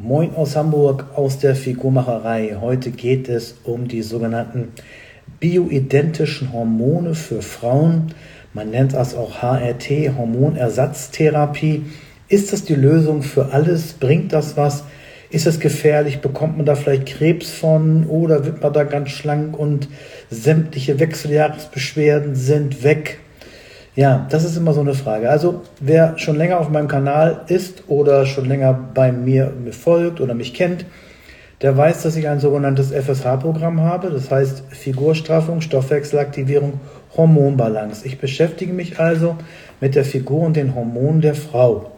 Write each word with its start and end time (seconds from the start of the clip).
Moin 0.00 0.36
aus 0.36 0.54
Hamburg 0.54 1.06
aus 1.16 1.40
der 1.40 1.56
Figurmacherei. 1.56 2.58
Heute 2.60 2.92
geht 2.92 3.28
es 3.28 3.56
um 3.64 3.88
die 3.88 4.02
sogenannten 4.02 4.68
bioidentischen 5.40 6.52
Hormone 6.52 7.16
für 7.16 7.42
Frauen. 7.42 8.14
Man 8.54 8.70
nennt 8.70 8.92
das 8.92 9.16
auch 9.16 9.42
HRT, 9.42 10.16
Hormonersatztherapie. 10.16 11.86
Ist 12.28 12.52
das 12.52 12.62
die 12.64 12.76
Lösung 12.76 13.24
für 13.24 13.46
alles? 13.52 13.92
Bringt 13.94 14.32
das 14.32 14.56
was? 14.56 14.84
Ist 15.30 15.46
das 15.46 15.58
gefährlich? 15.58 16.20
Bekommt 16.20 16.58
man 16.58 16.66
da 16.66 16.76
vielleicht 16.76 17.06
Krebs 17.06 17.50
von 17.50 18.06
oder 18.06 18.46
wird 18.46 18.62
man 18.62 18.72
da 18.72 18.84
ganz 18.84 19.10
schlank 19.10 19.58
und 19.58 19.88
sämtliche 20.30 21.00
Wechseljahresbeschwerden 21.00 22.36
sind 22.36 22.84
weg? 22.84 23.18
Ja, 23.98 24.28
das 24.30 24.44
ist 24.44 24.56
immer 24.56 24.74
so 24.74 24.80
eine 24.80 24.94
Frage. 24.94 25.28
Also 25.28 25.62
wer 25.80 26.16
schon 26.18 26.36
länger 26.36 26.60
auf 26.60 26.68
meinem 26.70 26.86
Kanal 26.86 27.40
ist 27.48 27.82
oder 27.88 28.26
schon 28.26 28.44
länger 28.44 28.72
bei 28.94 29.10
mir, 29.10 29.52
mir 29.60 29.72
folgt 29.72 30.20
oder 30.20 30.34
mich 30.34 30.54
kennt, 30.54 30.84
der 31.62 31.76
weiß, 31.76 32.04
dass 32.04 32.14
ich 32.14 32.28
ein 32.28 32.38
sogenanntes 32.38 32.92
FSH-Programm 32.92 33.80
habe. 33.80 34.10
Das 34.10 34.30
heißt 34.30 34.62
Figurstraffung, 34.70 35.62
Stoffwechselaktivierung, 35.62 36.74
Hormonbalance. 37.16 38.06
Ich 38.06 38.20
beschäftige 38.20 38.72
mich 38.72 39.00
also 39.00 39.34
mit 39.80 39.96
der 39.96 40.04
Figur 40.04 40.42
und 40.42 40.54
den 40.54 40.76
Hormonen 40.76 41.20
der 41.20 41.34
Frau. 41.34 41.90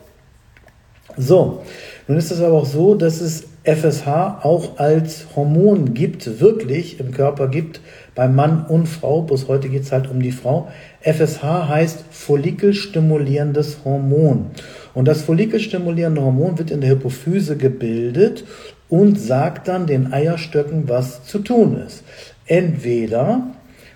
So, 1.18 1.64
nun 2.08 2.16
ist 2.16 2.30
es 2.30 2.40
aber 2.40 2.56
auch 2.56 2.64
so, 2.64 2.94
dass 2.94 3.20
es 3.20 3.44
FSH 3.62 4.06
auch 4.42 4.78
als 4.78 5.26
Hormon 5.36 5.92
gibt, 5.92 6.40
wirklich 6.40 6.98
im 6.98 7.10
Körper 7.12 7.48
gibt, 7.48 7.80
bei 8.14 8.26
Mann 8.26 8.64
und 8.66 8.86
Frau, 8.86 9.22
bloß 9.22 9.48
heute 9.48 9.68
geht 9.68 9.82
es 9.82 9.92
halt 9.92 10.10
um 10.10 10.22
die 10.22 10.32
Frau. 10.32 10.68
FSH 11.02 11.68
heißt 11.68 12.04
follikelstimulierendes 12.10 13.78
Hormon. 13.84 14.46
Und 14.94 15.08
das 15.08 15.22
follikelstimulierende 15.22 16.22
Hormon 16.22 16.58
wird 16.58 16.70
in 16.70 16.80
der 16.80 16.90
Hypophyse 16.90 17.56
gebildet 17.56 18.44
und 18.88 19.20
sagt 19.20 19.68
dann 19.68 19.86
den 19.86 20.12
Eierstöcken, 20.12 20.88
was 20.88 21.24
zu 21.24 21.40
tun 21.40 21.76
ist. 21.86 22.02
Entweder 22.46 23.46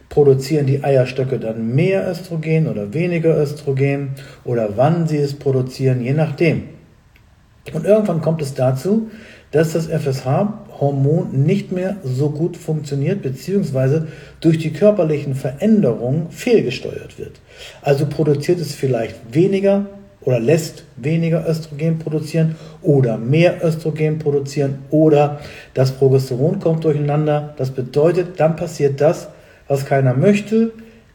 produzieren 0.08 0.66
die 0.66 0.84
Eierstöcke 0.84 1.38
dann 1.38 1.74
mehr 1.74 2.08
Östrogen 2.08 2.68
oder 2.68 2.92
weniger 2.94 3.36
Östrogen 3.36 4.10
oder 4.44 4.76
wann 4.76 5.08
sie 5.08 5.18
es 5.18 5.34
produzieren, 5.34 6.02
je 6.02 6.12
nachdem. 6.12 6.64
Und 7.72 7.86
irgendwann 7.86 8.20
kommt 8.20 8.42
es 8.42 8.54
dazu, 8.54 9.10
dass 9.54 9.72
das 9.72 9.86
FSH-Hormon 9.86 11.44
nicht 11.44 11.70
mehr 11.70 11.96
so 12.02 12.30
gut 12.30 12.56
funktioniert, 12.56 13.22
beziehungsweise 13.22 14.08
durch 14.40 14.58
die 14.58 14.72
körperlichen 14.72 15.36
Veränderungen 15.36 16.26
fehlgesteuert 16.30 17.20
wird. 17.20 17.40
Also 17.80 18.06
produziert 18.06 18.58
es 18.58 18.74
vielleicht 18.74 19.14
weniger 19.32 19.86
oder 20.22 20.40
lässt 20.40 20.82
weniger 20.96 21.48
Östrogen 21.48 22.00
produzieren 22.00 22.56
oder 22.82 23.16
mehr 23.16 23.64
Östrogen 23.64 24.18
produzieren 24.18 24.80
oder 24.90 25.38
das 25.72 25.92
Progesteron 25.92 26.58
kommt 26.58 26.82
durcheinander. 26.82 27.54
Das 27.56 27.70
bedeutet, 27.70 28.40
dann 28.40 28.56
passiert 28.56 29.00
das, 29.00 29.28
was 29.68 29.86
keiner 29.86 30.14
möchte. 30.14 30.72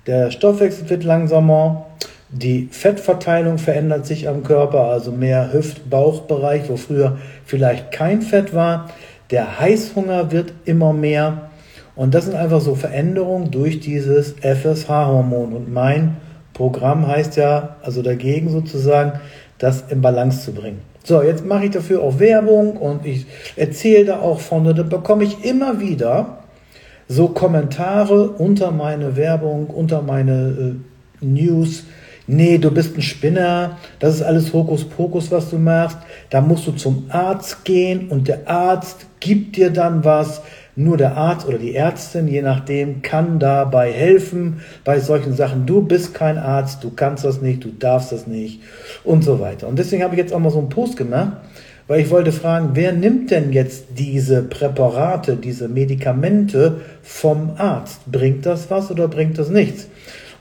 Der 0.08 0.32
Stoffwechsel 0.32 0.90
wird 0.90 1.04
langsamer, 1.04 1.88
die 2.32 2.70
Fettverteilung 2.72 3.58
verändert 3.58 4.06
sich 4.06 4.28
am 4.28 4.44
Körper, 4.44 4.86
also 4.86 5.12
mehr 5.12 5.52
Hüft-Bauchbereich, 5.52 6.70
wo 6.70 6.78
früher 6.78 7.18
vielleicht 7.46 7.92
kein 7.92 8.22
Fett 8.22 8.54
war. 8.54 8.90
Der 9.32 9.60
Heißhunger 9.60 10.32
wird 10.32 10.54
immer 10.66 10.94
mehr. 10.94 11.50
Und 11.96 12.14
das 12.14 12.26
sind 12.26 12.36
einfach 12.36 12.62
so 12.62 12.76
Veränderungen 12.76 13.52
durch 13.52 13.80
dieses 13.80 14.36
FSH-Hormon. 14.42 15.54
Und 15.54 15.74
mein 15.74 16.18
Programm 16.54 17.08
heißt 17.08 17.36
ja, 17.36 17.78
also 17.82 18.02
dagegen 18.02 18.50
sozusagen, 18.50 19.20
das 19.58 19.86
in 19.90 20.02
Balance 20.02 20.46
zu 20.46 20.54
bringen. 20.54 20.82
So, 21.04 21.24
jetzt 21.24 21.46
mache 21.46 21.66
ich 21.66 21.72
dafür 21.72 22.04
auch 22.04 22.20
Werbung 22.20 22.78
und 22.78 23.06
ich 23.06 23.26
erzähle 23.56 24.06
da 24.06 24.20
auch 24.20 24.40
von, 24.40 24.64
dann 24.64 24.90
bekomme 24.90 25.24
ich 25.24 25.44
immer 25.44 25.80
wieder 25.80 26.38
so 27.08 27.30
Kommentare 27.30 28.30
unter 28.30 28.72
meine 28.72 29.16
Werbung, 29.16 29.68
unter 29.68 30.02
meine 30.02 30.78
äh, 31.22 31.26
News, 31.26 31.86
nee, 32.30 32.58
du 32.60 32.72
bist 32.72 32.96
ein 32.96 33.02
Spinner, 33.02 33.78
das 34.00 34.16
ist 34.16 34.22
alles 34.22 34.54
Hokuspokus, 34.54 35.32
was 35.32 35.50
du 35.50 35.58
machst, 35.58 35.98
da 36.30 36.42
musst 36.42 36.68
du 36.68 36.72
zum 36.72 37.06
Arzt 37.10 37.66
gehen 37.66 38.08
und 38.10 38.28
der 38.28 38.48
Arzt 38.48 39.08
gibt 39.20 39.58
dir 39.58 39.72
dann 39.72 40.06
was, 40.06 40.42
nur 40.76 40.96
der 40.96 41.18
Arzt 41.18 41.46
oder 41.46 41.58
die 41.58 41.76
Ärztin, 41.76 42.28
je 42.28 42.42
nachdem, 42.42 43.02
kann 43.02 43.38
dabei 43.40 43.92
helfen 43.92 44.62
bei 44.86 45.00
solchen 45.00 45.34
Sachen. 45.34 45.66
Du 45.66 45.82
bist 45.82 46.14
kein 46.14 46.38
Arzt, 46.38 46.84
du 46.86 46.92
kannst 46.92 47.26
das 47.26 47.42
nicht, 47.42 47.66
du 47.66 47.70
darfst 47.70 48.14
das 48.14 48.28
nicht 48.28 48.62
und 49.04 49.24
so 49.24 49.42
weiter. 49.42 49.68
Und 49.68 49.78
deswegen 49.78 50.04
habe 50.04 50.16
ich 50.16 50.20
jetzt 50.20 50.32
auch 50.32 50.40
mal 50.40 50.52
so 50.52 50.60
einen 50.60 50.70
Post 50.70 50.96
gemacht, 50.96 51.34
weil 51.88 52.00
ich 52.00 52.12
wollte 52.12 52.32
fragen, 52.32 52.70
wer 52.76 52.94
nimmt 52.94 53.32
denn 53.32 53.52
jetzt 53.52 53.88
diese 53.98 54.44
Präparate, 54.44 55.36
diese 55.36 55.68
Medikamente 55.68 56.82
vom 57.02 57.54
Arzt? 57.58 58.10
Bringt 58.10 58.46
das 58.46 58.70
was 58.70 58.90
oder 58.90 59.08
bringt 59.08 59.38
das 59.38 59.50
nichts? 59.50 59.88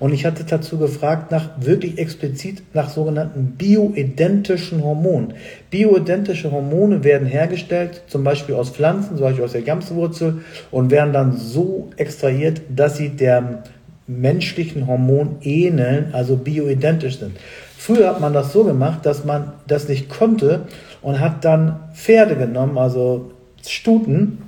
Und 0.01 0.13
ich 0.13 0.25
hatte 0.25 0.45
dazu 0.45 0.79
gefragt 0.79 1.31
nach 1.33 1.51
wirklich 1.61 1.99
explizit 1.99 2.63
nach 2.73 2.89
sogenannten 2.89 3.55
bioidentischen 3.59 4.83
Hormonen. 4.83 5.35
Bioidentische 5.71 6.53
Hormone 6.53 7.03
werden 7.03 7.27
hergestellt, 7.27 8.03
zum 8.07 8.23
Beispiel 8.25 8.55
aus 8.55 8.71
Pflanzen, 8.71 9.17
zum 9.17 9.25
Beispiel 9.25 9.45
aus 9.45 9.53
der 9.53 9.63
Gamswurzel, 9.63 10.43
und 10.71 10.91
werden 10.91 11.13
dann 11.13 11.37
so 11.37 11.91
extrahiert, 11.97 12.63
dass 12.75 12.97
sie 12.97 13.09
der 13.09 13.65
menschlichen 14.07 14.87
Hormon 14.87 15.37
ähneln, 15.43 16.11
also 16.13 16.37
bioidentisch 16.37 17.19
sind. 17.19 17.37
Früher 17.77 18.09
hat 18.09 18.21
man 18.21 18.33
das 18.33 18.53
so 18.53 18.65
gemacht, 18.65 19.05
dass 19.05 19.25
man 19.25 19.53
das 19.67 19.89
nicht 19.89 20.09
konnte 20.09 20.63
und 21.03 21.21
hat 21.21 21.45
dann 21.45 21.77
Pferde 21.95 22.37
genommen, 22.37 22.79
also 22.79 23.33
Stuten, 23.67 24.39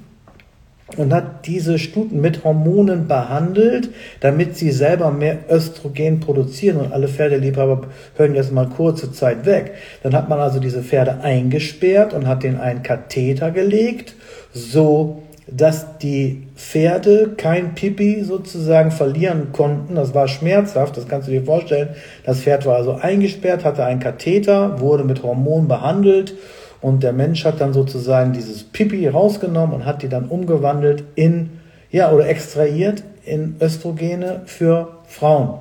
und 0.97 1.13
hat 1.13 1.47
diese 1.47 1.79
Stuten 1.79 2.21
mit 2.21 2.45
Hormonen 2.45 3.09
behandelt, 3.09 3.91
damit 4.21 4.57
sie 4.57 4.71
selber 4.71 5.11
mehr 5.11 5.39
Östrogen 5.51 6.21
produzieren 6.21 6.79
und 6.79 6.93
alle 6.93 7.09
Pferdeliebhaber 7.09 7.83
hören 8.17 8.35
jetzt 8.35 8.53
mal 8.53 8.69
kurze 8.69 9.13
Zeit 9.13 9.47
weg. 9.47 9.75
Dann 10.03 10.15
hat 10.15 10.29
man 10.29 10.41
also 10.41 10.61
diese 10.61 10.83
Pferde 10.83 11.21
eingesperrt 11.23 12.13
und 12.15 12.27
hat 12.27 12.43
denen 12.43 12.61
einen 12.61 12.83
Katheter 12.83 13.51
gelegt, 13.51 14.15
so 14.53 15.23
dass 15.53 15.99
die 15.99 16.47
Pferde 16.55 17.33
kein 17.37 17.75
Pipi 17.75 18.23
sozusagen 18.23 18.91
verlieren 18.93 19.49
konnten. 19.53 19.97
Das 19.97 20.15
war 20.15 20.29
schmerzhaft, 20.29 20.97
das 20.97 21.09
kannst 21.09 21.27
du 21.27 21.33
dir 21.33 21.43
vorstellen. 21.43 21.89
Das 22.25 22.41
Pferd 22.41 22.67
war 22.67 22.77
also 22.77 22.95
eingesperrt, 22.95 23.65
hatte 23.65 23.85
einen 23.85 24.01
Katheter, 24.01 24.81
wurde 24.81 25.03
mit 25.05 25.23
Hormonen 25.23 25.67
behandelt 25.67 26.35
und 26.81 27.03
der 27.03 27.13
Mensch 27.13 27.45
hat 27.45 27.61
dann 27.61 27.73
sozusagen 27.73 28.33
dieses 28.33 28.65
Pipi 28.65 29.07
rausgenommen 29.09 29.75
und 29.75 29.85
hat 29.85 30.03
die 30.03 30.09
dann 30.09 30.27
umgewandelt 30.27 31.05
in, 31.15 31.51
ja, 31.91 32.11
oder 32.11 32.29
extrahiert 32.29 33.03
in 33.25 33.57
Östrogene 33.61 34.43
für 34.47 34.89
Frauen. 35.07 35.59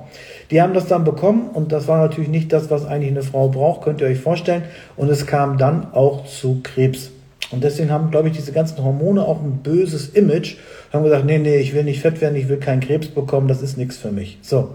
Die 0.50 0.62
haben 0.62 0.74
das 0.74 0.86
dann 0.86 1.04
bekommen 1.04 1.50
und 1.52 1.72
das 1.72 1.86
war 1.88 1.98
natürlich 1.98 2.30
nicht 2.30 2.52
das, 2.52 2.70
was 2.70 2.86
eigentlich 2.86 3.10
eine 3.10 3.22
Frau 3.22 3.48
braucht, 3.48 3.82
könnt 3.82 4.00
ihr 4.00 4.06
euch 4.06 4.18
vorstellen. 4.18 4.62
Und 4.96 5.10
es 5.10 5.26
kam 5.26 5.58
dann 5.58 5.92
auch 5.92 6.26
zu 6.26 6.60
Krebs. 6.62 7.10
Und 7.50 7.64
deswegen 7.64 7.90
haben, 7.90 8.10
glaube 8.10 8.28
ich, 8.28 8.36
diese 8.36 8.52
ganzen 8.52 8.82
Hormone 8.82 9.22
auch 9.22 9.42
ein 9.42 9.58
böses 9.62 10.08
Image. 10.10 10.56
Haben 10.92 11.04
gesagt, 11.04 11.24
nee, 11.24 11.38
nee, 11.38 11.56
ich 11.56 11.74
will 11.74 11.84
nicht 11.84 12.00
fett 12.00 12.20
werden, 12.20 12.36
ich 12.36 12.48
will 12.48 12.58
keinen 12.58 12.80
Krebs 12.80 13.08
bekommen, 13.08 13.48
das 13.48 13.62
ist 13.62 13.76
nichts 13.76 13.96
für 13.96 14.12
mich. 14.12 14.38
So. 14.42 14.70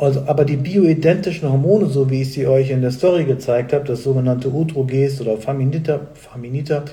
Also, 0.00 0.22
aber 0.26 0.46
die 0.46 0.56
bioidentischen 0.56 1.50
Hormone, 1.50 1.86
so 1.86 2.08
wie 2.08 2.22
ich 2.22 2.32
sie 2.32 2.46
euch 2.46 2.70
in 2.70 2.80
der 2.80 2.90
Story 2.90 3.24
gezeigt 3.24 3.74
habe, 3.74 3.84
das 3.84 4.02
sogenannte 4.02 4.48
Utroges 4.48 5.20
oder 5.20 5.36
Faminita, 5.36 6.00
Faminita 6.14 6.84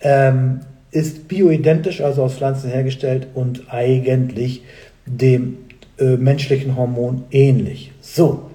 ähm, 0.00 0.60
ist 0.92 1.26
bioidentisch, 1.26 2.00
also 2.02 2.22
aus 2.22 2.34
Pflanzen 2.34 2.70
hergestellt 2.70 3.26
und 3.34 3.64
eigentlich 3.68 4.62
dem 5.06 5.58
äh, 5.98 6.16
menschlichen 6.16 6.76
Hormon 6.76 7.24
ähnlich. 7.32 7.90
So. 8.00 8.50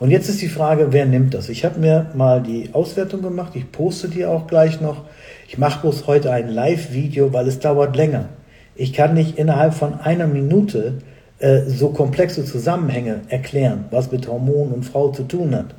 Und 0.00 0.10
jetzt 0.10 0.28
ist 0.28 0.42
die 0.42 0.48
Frage, 0.48 0.88
wer 0.90 1.06
nimmt 1.06 1.34
das? 1.34 1.48
Ich 1.50 1.64
habe 1.64 1.78
mir 1.78 2.10
mal 2.14 2.42
die 2.42 2.70
Auswertung 2.72 3.22
gemacht, 3.22 3.52
ich 3.54 3.70
poste 3.70 4.08
die 4.08 4.26
auch 4.26 4.48
gleich 4.48 4.80
noch. 4.80 5.04
Ich 5.46 5.58
mache 5.58 5.82
bloß 5.82 6.08
heute 6.08 6.32
ein 6.32 6.48
Live-Video, 6.48 7.32
weil 7.32 7.46
es 7.46 7.60
dauert 7.60 7.94
länger. 7.94 8.30
Ich 8.74 8.92
kann 8.92 9.14
nicht 9.14 9.38
innerhalb 9.38 9.74
von 9.74 10.00
einer 10.00 10.26
Minute 10.26 10.98
äh, 11.38 11.62
so 11.66 11.90
komplexe 11.90 12.44
Zusammenhänge 12.44 13.20
erklären, 13.28 13.84
was 13.90 14.10
mit 14.10 14.26
Hormonen 14.26 14.72
und 14.72 14.84
Frau 14.84 15.10
zu 15.10 15.22
tun 15.22 15.54
hat. 15.54 15.74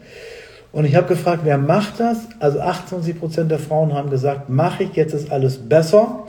Und 0.72 0.86
ich 0.86 0.96
habe 0.96 1.08
gefragt, 1.08 1.42
wer 1.46 1.58
macht 1.58 2.00
das? 2.00 2.18
Also 2.40 2.60
28 2.60 3.20
Prozent 3.20 3.50
der 3.52 3.60
Frauen 3.60 3.94
haben 3.94 4.10
gesagt, 4.10 4.50
mache 4.50 4.84
ich, 4.84 4.94
jetzt 4.94 5.14
ist 5.14 5.32
alles 5.32 5.58
besser. 5.58 6.26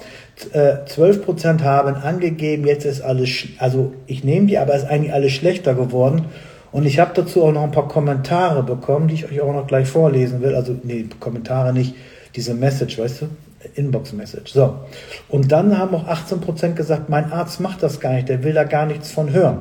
12 0.86 0.98
äh, 0.98 1.20
Prozent 1.20 1.62
haben 1.62 1.94
angegeben, 1.94 2.66
jetzt 2.66 2.86
ist 2.86 3.02
alles, 3.02 3.30
also 3.58 3.92
ich 4.06 4.24
nehme 4.24 4.46
die, 4.46 4.56
aber 4.56 4.74
ist 4.74 4.86
eigentlich 4.86 5.12
alles 5.12 5.32
schlechter 5.32 5.74
geworden. 5.74 6.26
Und 6.72 6.86
ich 6.86 6.98
habe 6.98 7.10
dazu 7.14 7.44
auch 7.44 7.52
noch 7.52 7.64
ein 7.64 7.72
paar 7.72 7.88
Kommentare 7.88 8.62
bekommen, 8.62 9.08
die 9.08 9.14
ich 9.14 9.30
euch 9.30 9.40
auch 9.40 9.52
noch 9.52 9.66
gleich 9.66 9.88
vorlesen 9.88 10.40
will. 10.40 10.54
Also, 10.54 10.74
nee, 10.82 11.06
Kommentare 11.18 11.74
nicht, 11.74 11.94
diese 12.36 12.54
Message, 12.54 12.98
weißt 12.98 13.22
du? 13.22 13.26
Inbox-Message. 13.74 14.52
So. 14.52 14.80
Und 15.28 15.52
dann 15.52 15.78
haben 15.78 15.94
auch 15.94 16.08
18% 16.08 16.74
gesagt, 16.74 17.08
mein 17.08 17.32
Arzt 17.32 17.60
macht 17.60 17.82
das 17.82 18.00
gar 18.00 18.14
nicht, 18.14 18.28
der 18.28 18.42
will 18.42 18.54
da 18.54 18.64
gar 18.64 18.86
nichts 18.86 19.10
von 19.10 19.32
hören. 19.32 19.60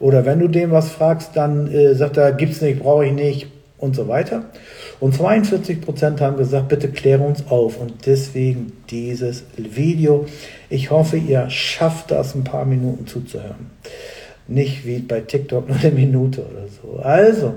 Oder 0.00 0.24
wenn 0.26 0.40
du 0.40 0.48
dem 0.48 0.70
was 0.70 0.90
fragst, 0.90 1.30
dann 1.34 1.70
äh, 1.72 1.94
sagt 1.94 2.16
er, 2.16 2.32
gibt's 2.32 2.60
nicht, 2.60 2.80
brauche 2.80 3.06
ich 3.06 3.12
nicht, 3.12 3.48
und 3.84 3.94
so 3.94 4.08
weiter. 4.08 4.46
Und 4.98 5.14
42 5.14 5.80
Prozent 5.82 6.20
haben 6.20 6.36
gesagt, 6.36 6.68
bitte 6.68 6.88
kläre 6.88 7.22
uns 7.22 7.46
auf. 7.48 7.78
Und 7.78 8.06
deswegen 8.06 8.72
dieses 8.90 9.44
Video. 9.56 10.26
Ich 10.70 10.90
hoffe, 10.90 11.16
ihr 11.16 11.50
schafft 11.50 12.10
das, 12.10 12.34
ein 12.34 12.44
paar 12.44 12.64
Minuten 12.64 13.06
zuzuhören. 13.06 13.70
Nicht 14.46 14.86
wie 14.86 14.98
bei 14.98 15.20
TikTok 15.20 15.68
nur 15.68 15.78
eine 15.78 15.90
Minute 15.90 16.42
oder 16.42 16.66
so. 16.68 16.98
Also, 17.02 17.54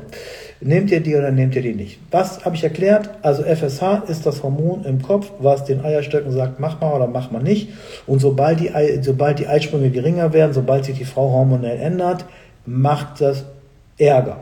nehmt 0.61 0.91
ihr 0.91 1.01
die 1.01 1.15
oder 1.15 1.31
nehmt 1.31 1.55
ihr 1.55 1.61
die 1.61 1.73
nicht? 1.73 1.99
Was 2.11 2.45
habe 2.45 2.55
ich 2.55 2.63
erklärt? 2.63 3.09
Also 3.21 3.43
FSH 3.43 4.09
ist 4.09 4.25
das 4.25 4.43
Hormon 4.43 4.83
im 4.85 5.01
Kopf, 5.01 5.31
was 5.39 5.65
den 5.65 5.83
Eierstöcken 5.83 6.31
sagt, 6.31 6.59
mach 6.59 6.81
mal 6.81 6.95
oder 6.95 7.07
mach 7.07 7.31
mal 7.31 7.43
nicht. 7.43 7.69
Und 8.05 8.19
sobald 8.19 8.59
die, 8.59 8.71
sobald 9.01 9.39
die 9.39 9.47
Eisprünge 9.47 9.89
geringer 9.89 10.33
werden, 10.33 10.53
sobald 10.53 10.85
sich 10.85 10.97
die 10.97 11.05
Frau 11.05 11.31
hormonell 11.31 11.79
ändert, 11.79 12.25
macht 12.65 13.21
das 13.21 13.45
Ärger. 13.97 14.37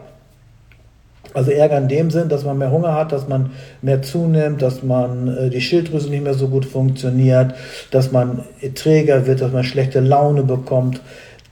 Also 1.34 1.52
Ärger 1.52 1.78
in 1.78 1.90
dem 1.90 2.12
Sinn, 2.12 2.30
dass 2.30 2.46
man 2.46 2.58
mehr 2.58 2.72
Hunger 2.72 2.94
hat, 2.94 3.12
dass 3.12 3.28
man 3.28 3.52
mehr 3.82 4.02
zunimmt, 4.02 4.62
dass 4.62 4.84
man 4.84 5.28
äh, 5.28 5.50
die 5.50 5.60
Schilddrüse 5.60 6.10
nicht 6.10 6.24
mehr 6.24 6.34
so 6.34 6.48
gut 6.48 6.66
funktioniert, 6.66 7.56
dass 7.92 8.14
man 8.14 8.44
träger 8.74 9.28
wird, 9.28 9.42
dass 9.42 9.52
man 9.52 9.66
schlechte 9.66 10.00
Laune 10.00 10.44
bekommt. 10.44 11.02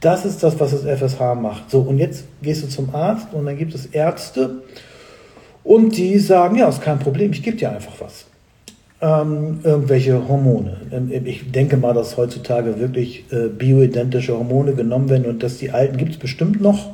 Das 0.04 0.26
ist 0.26 0.44
das, 0.44 0.60
was 0.60 0.72
das 0.72 0.84
FSH 0.84 1.36
macht. 1.36 1.72
So, 1.72 1.80
und 1.80 1.98
jetzt 1.98 2.26
gehst 2.42 2.64
du 2.64 2.68
zum 2.68 2.94
Arzt 2.94 3.28
und 3.34 3.46
dann 3.46 3.58
gibt 3.58 3.74
es 3.74 3.88
Ärzte 3.88 4.62
und 5.64 5.98
die 5.98 6.20
sagen, 6.20 6.58
ja, 6.58 6.70
ist 6.70 6.82
kein 6.82 7.00
Problem, 7.00 7.32
ich 7.32 7.42
gebe 7.42 7.58
dir 7.58 7.72
einfach 7.72 7.94
was. 8.00 8.26
Ähm, 9.02 9.62
irgendwelche 9.64 10.28
Hormone. 10.28 10.78
Ähm, 10.92 11.10
ich 11.26 11.52
denke 11.52 11.78
mal, 11.78 11.94
dass 11.94 12.18
heutzutage 12.18 12.80
wirklich 12.80 13.26
äh, 13.32 13.48
bioidentische 13.48 14.38
Hormone 14.38 14.74
genommen 14.74 15.10
werden 15.10 15.26
und 15.26 15.42
dass 15.42 15.58
die 15.58 15.72
alten 15.72 15.98
gibt 15.98 16.12
es 16.12 16.18
bestimmt 16.20 16.62
noch 16.62 16.94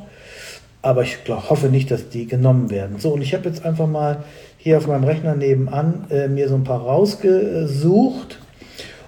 aber 0.82 1.02
ich 1.02 1.24
glaub, 1.24 1.50
hoffe 1.50 1.68
nicht, 1.68 1.90
dass 1.90 2.08
die 2.08 2.26
genommen 2.26 2.70
werden. 2.70 2.98
So, 2.98 3.10
und 3.10 3.22
ich 3.22 3.34
habe 3.34 3.48
jetzt 3.48 3.64
einfach 3.64 3.86
mal 3.86 4.24
hier 4.56 4.78
auf 4.78 4.86
meinem 4.86 5.04
Rechner 5.04 5.34
nebenan 5.34 6.06
äh, 6.10 6.28
mir 6.28 6.48
so 6.48 6.54
ein 6.54 6.64
paar 6.64 6.80
rausgesucht. 6.80 8.38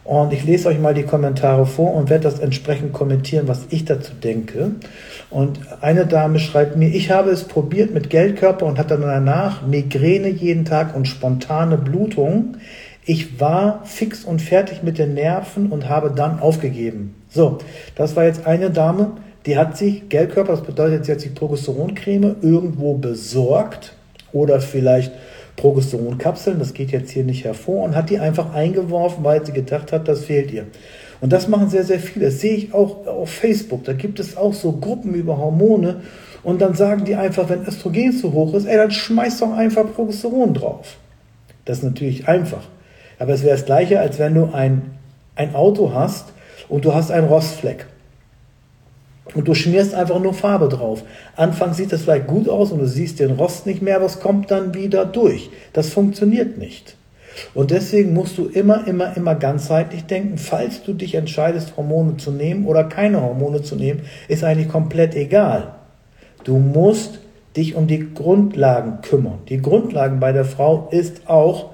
Und 0.04 0.32
ich 0.32 0.44
lese 0.44 0.68
euch 0.68 0.80
mal 0.80 0.94
die 0.94 1.04
Kommentare 1.04 1.64
vor 1.64 1.94
und 1.94 2.10
werde 2.10 2.24
das 2.24 2.40
entsprechend 2.40 2.92
kommentieren, 2.92 3.46
was 3.46 3.66
ich 3.70 3.84
dazu 3.84 4.12
denke. 4.14 4.72
Und 5.30 5.60
eine 5.80 6.06
Dame 6.06 6.40
schreibt 6.40 6.76
mir, 6.76 6.88
ich 6.88 7.10
habe 7.10 7.30
es 7.30 7.44
probiert 7.44 7.94
mit 7.94 8.10
Geldkörper 8.10 8.66
und 8.66 8.78
hatte 8.78 8.98
danach 8.98 9.64
Migräne 9.64 10.28
jeden 10.28 10.64
Tag 10.64 10.96
und 10.96 11.06
spontane 11.06 11.78
Blutung. 11.78 12.56
Ich 13.04 13.40
war 13.40 13.82
fix 13.84 14.24
und 14.24 14.42
fertig 14.42 14.82
mit 14.82 14.98
den 14.98 15.14
Nerven 15.14 15.68
und 15.68 15.88
habe 15.88 16.12
dann 16.14 16.40
aufgegeben. 16.40 17.14
So, 17.28 17.58
das 17.94 18.16
war 18.16 18.24
jetzt 18.24 18.46
eine 18.46 18.70
Dame, 18.70 19.12
die 19.46 19.56
hat 19.56 19.76
sich 19.76 20.08
Gelbkörper, 20.08 20.52
das 20.52 20.62
bedeutet, 20.62 21.04
sie 21.04 21.12
hat 21.12 21.20
sich 21.20 21.34
Progesteroncreme 21.34 22.36
irgendwo 22.42 22.94
besorgt 22.94 23.94
oder 24.32 24.60
vielleicht 24.60 25.12
Progesteronkapseln, 25.56 26.58
das 26.58 26.74
geht 26.74 26.90
jetzt 26.90 27.10
hier 27.10 27.24
nicht 27.24 27.44
hervor, 27.44 27.84
und 27.84 27.94
hat 27.94 28.10
die 28.10 28.18
einfach 28.18 28.54
eingeworfen, 28.54 29.22
weil 29.24 29.44
sie 29.44 29.52
gedacht 29.52 29.92
hat, 29.92 30.08
das 30.08 30.24
fehlt 30.24 30.50
ihr. 30.50 30.66
Und 31.20 31.32
das 31.32 31.46
machen 31.46 31.70
sehr, 31.70 31.84
sehr 31.84 32.00
viele. 32.00 32.26
Das 32.26 32.40
sehe 32.40 32.54
ich 32.54 32.74
auch 32.74 33.06
auf 33.06 33.30
Facebook. 33.30 33.84
Da 33.84 33.92
gibt 33.92 34.18
es 34.18 34.36
auch 34.36 34.52
so 34.52 34.72
Gruppen 34.72 35.14
über 35.14 35.38
Hormone. 35.38 36.00
Und 36.42 36.60
dann 36.60 36.74
sagen 36.74 37.04
die 37.04 37.14
einfach, 37.14 37.48
wenn 37.48 37.64
Östrogen 37.64 38.12
zu 38.12 38.32
hoch 38.32 38.54
ist, 38.54 38.66
ey, 38.66 38.76
dann 38.76 38.90
schmeiß 38.90 39.38
doch 39.38 39.52
einfach 39.52 39.84
Progesteron 39.94 40.52
drauf. 40.52 40.96
Das 41.64 41.78
ist 41.78 41.84
natürlich 41.84 42.26
einfach. 42.26 42.64
Aber 43.20 43.34
es 43.34 43.44
wäre 43.44 43.54
das 43.54 43.66
Gleiche, 43.66 44.00
als 44.00 44.18
wenn 44.18 44.34
du 44.34 44.50
ein, 44.52 44.82
ein 45.36 45.54
Auto 45.54 45.94
hast 45.94 46.32
und 46.68 46.84
du 46.84 46.92
hast 46.92 47.12
einen 47.12 47.28
Rostfleck. 47.28 47.86
Und 49.34 49.46
du 49.48 49.54
schmierst 49.54 49.94
einfach 49.94 50.18
nur 50.18 50.34
Farbe 50.34 50.68
drauf. 50.68 51.04
Anfangs 51.36 51.76
sieht 51.76 51.92
das 51.92 52.02
vielleicht 52.02 52.26
gut 52.26 52.48
aus 52.48 52.72
und 52.72 52.80
du 52.80 52.86
siehst 52.86 53.20
den 53.20 53.32
Rost 53.32 53.66
nicht 53.66 53.80
mehr, 53.80 53.96
aber 53.96 54.06
es 54.06 54.20
kommt 54.20 54.50
dann 54.50 54.74
wieder 54.74 55.04
durch. 55.04 55.50
Das 55.72 55.90
funktioniert 55.90 56.58
nicht. 56.58 56.96
Und 57.54 57.70
deswegen 57.70 58.12
musst 58.12 58.36
du 58.36 58.46
immer, 58.46 58.86
immer, 58.86 59.16
immer 59.16 59.34
ganzheitlich 59.34 60.04
denken. 60.04 60.38
Falls 60.38 60.82
du 60.82 60.92
dich 60.92 61.14
entscheidest, 61.14 61.76
Hormone 61.76 62.16
zu 62.16 62.30
nehmen 62.30 62.66
oder 62.66 62.84
keine 62.84 63.22
Hormone 63.22 63.62
zu 63.62 63.76
nehmen, 63.76 64.02
ist 64.28 64.44
eigentlich 64.44 64.68
komplett 64.68 65.14
egal. 65.14 65.74
Du 66.44 66.58
musst 66.58 67.20
dich 67.56 67.74
um 67.74 67.86
die 67.86 68.12
Grundlagen 68.14 69.00
kümmern. 69.02 69.38
Die 69.48 69.62
Grundlagen 69.62 70.20
bei 70.20 70.32
der 70.32 70.44
Frau 70.44 70.88
ist 70.90 71.28
auch 71.28 71.70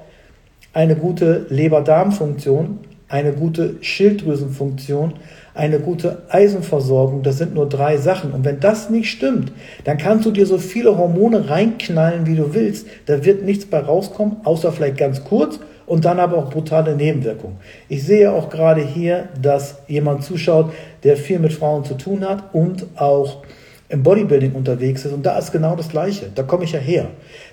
eine 0.72 0.96
gute 0.96 1.46
Leber-Darm-Funktion, 1.48 2.80
eine 3.08 3.32
gute 3.32 3.76
Schilddrüsenfunktion, 3.80 5.14
eine 5.54 5.80
gute 5.80 6.22
Eisenversorgung, 6.28 7.22
das 7.22 7.38
sind 7.38 7.54
nur 7.54 7.68
drei 7.68 7.96
Sachen. 7.96 8.32
Und 8.32 8.44
wenn 8.44 8.60
das 8.60 8.90
nicht 8.90 9.10
stimmt, 9.10 9.52
dann 9.84 9.98
kannst 9.98 10.26
du 10.26 10.30
dir 10.30 10.46
so 10.46 10.58
viele 10.58 10.96
Hormone 10.96 11.48
reinknallen, 11.48 12.26
wie 12.26 12.36
du 12.36 12.54
willst. 12.54 12.86
Da 13.06 13.24
wird 13.24 13.44
nichts 13.44 13.66
bei 13.66 13.80
rauskommen, 13.80 14.36
außer 14.44 14.72
vielleicht 14.72 14.98
ganz 14.98 15.24
kurz 15.24 15.58
und 15.86 16.04
dann 16.04 16.20
aber 16.20 16.36
auch 16.36 16.50
brutale 16.50 16.94
Nebenwirkungen. 16.94 17.56
Ich 17.88 18.04
sehe 18.04 18.30
auch 18.30 18.50
gerade 18.50 18.82
hier, 18.82 19.30
dass 19.40 19.78
jemand 19.88 20.22
zuschaut, 20.22 20.72
der 21.02 21.16
viel 21.16 21.38
mit 21.38 21.52
Frauen 21.52 21.84
zu 21.84 21.94
tun 21.94 22.28
hat 22.28 22.54
und 22.54 22.86
auch 22.96 23.42
im 23.90 24.02
Bodybuilding 24.02 24.52
unterwegs 24.52 25.04
ist 25.06 25.12
und 25.12 25.24
da 25.24 25.38
ist 25.38 25.50
genau 25.50 25.74
das 25.74 25.88
Gleiche. 25.88 26.26
Da 26.34 26.42
komme 26.42 26.64
ich 26.64 26.72
ja 26.72 26.78
her. 26.78 27.06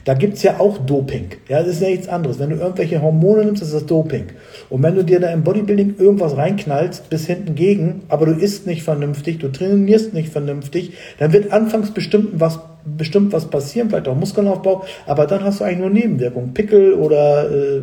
Da 0.03 0.13
gibt 0.13 0.33
es 0.33 0.43
ja 0.43 0.59
auch 0.59 0.77
Doping. 0.79 1.29
Ja, 1.47 1.59
das 1.61 1.75
ist 1.75 1.81
ja 1.81 1.87
nichts 1.87 2.09
anderes. 2.09 2.39
Wenn 2.39 2.49
du 2.49 2.57
irgendwelche 2.57 3.01
Hormone 3.01 3.45
nimmst, 3.45 3.63
ist 3.63 3.73
das 3.73 3.85
Doping. 3.85 4.25
Und 4.69 4.83
wenn 4.83 4.95
du 4.95 5.03
dir 5.03 5.21
da 5.21 5.29
im 5.31 5.43
Bodybuilding 5.43 5.95
irgendwas 5.97 6.35
reinknallst, 6.35 7.09
bis 7.09 7.25
hinten 7.25 7.55
gegen, 7.55 8.01
aber 8.09 8.25
du 8.25 8.33
isst 8.33 8.67
nicht 8.67 8.83
vernünftig, 8.83 9.39
du 9.39 9.47
trainierst 9.47 10.13
nicht 10.13 10.29
vernünftig, 10.29 10.93
dann 11.19 11.31
wird 11.31 11.53
anfangs 11.53 11.91
bestimmt 11.91 12.31
was, 12.33 12.59
bestimmt 12.83 13.31
was 13.31 13.49
passieren, 13.49 13.89
vielleicht 13.89 14.09
auch 14.09 14.15
Muskelaufbau, 14.15 14.83
aber 15.05 15.27
dann 15.27 15.43
hast 15.43 15.61
du 15.61 15.63
eigentlich 15.63 15.79
nur 15.79 15.89
Nebenwirkungen. 15.89 16.53
Pickel 16.53 16.95
oder 16.95 17.49
äh, 17.49 17.81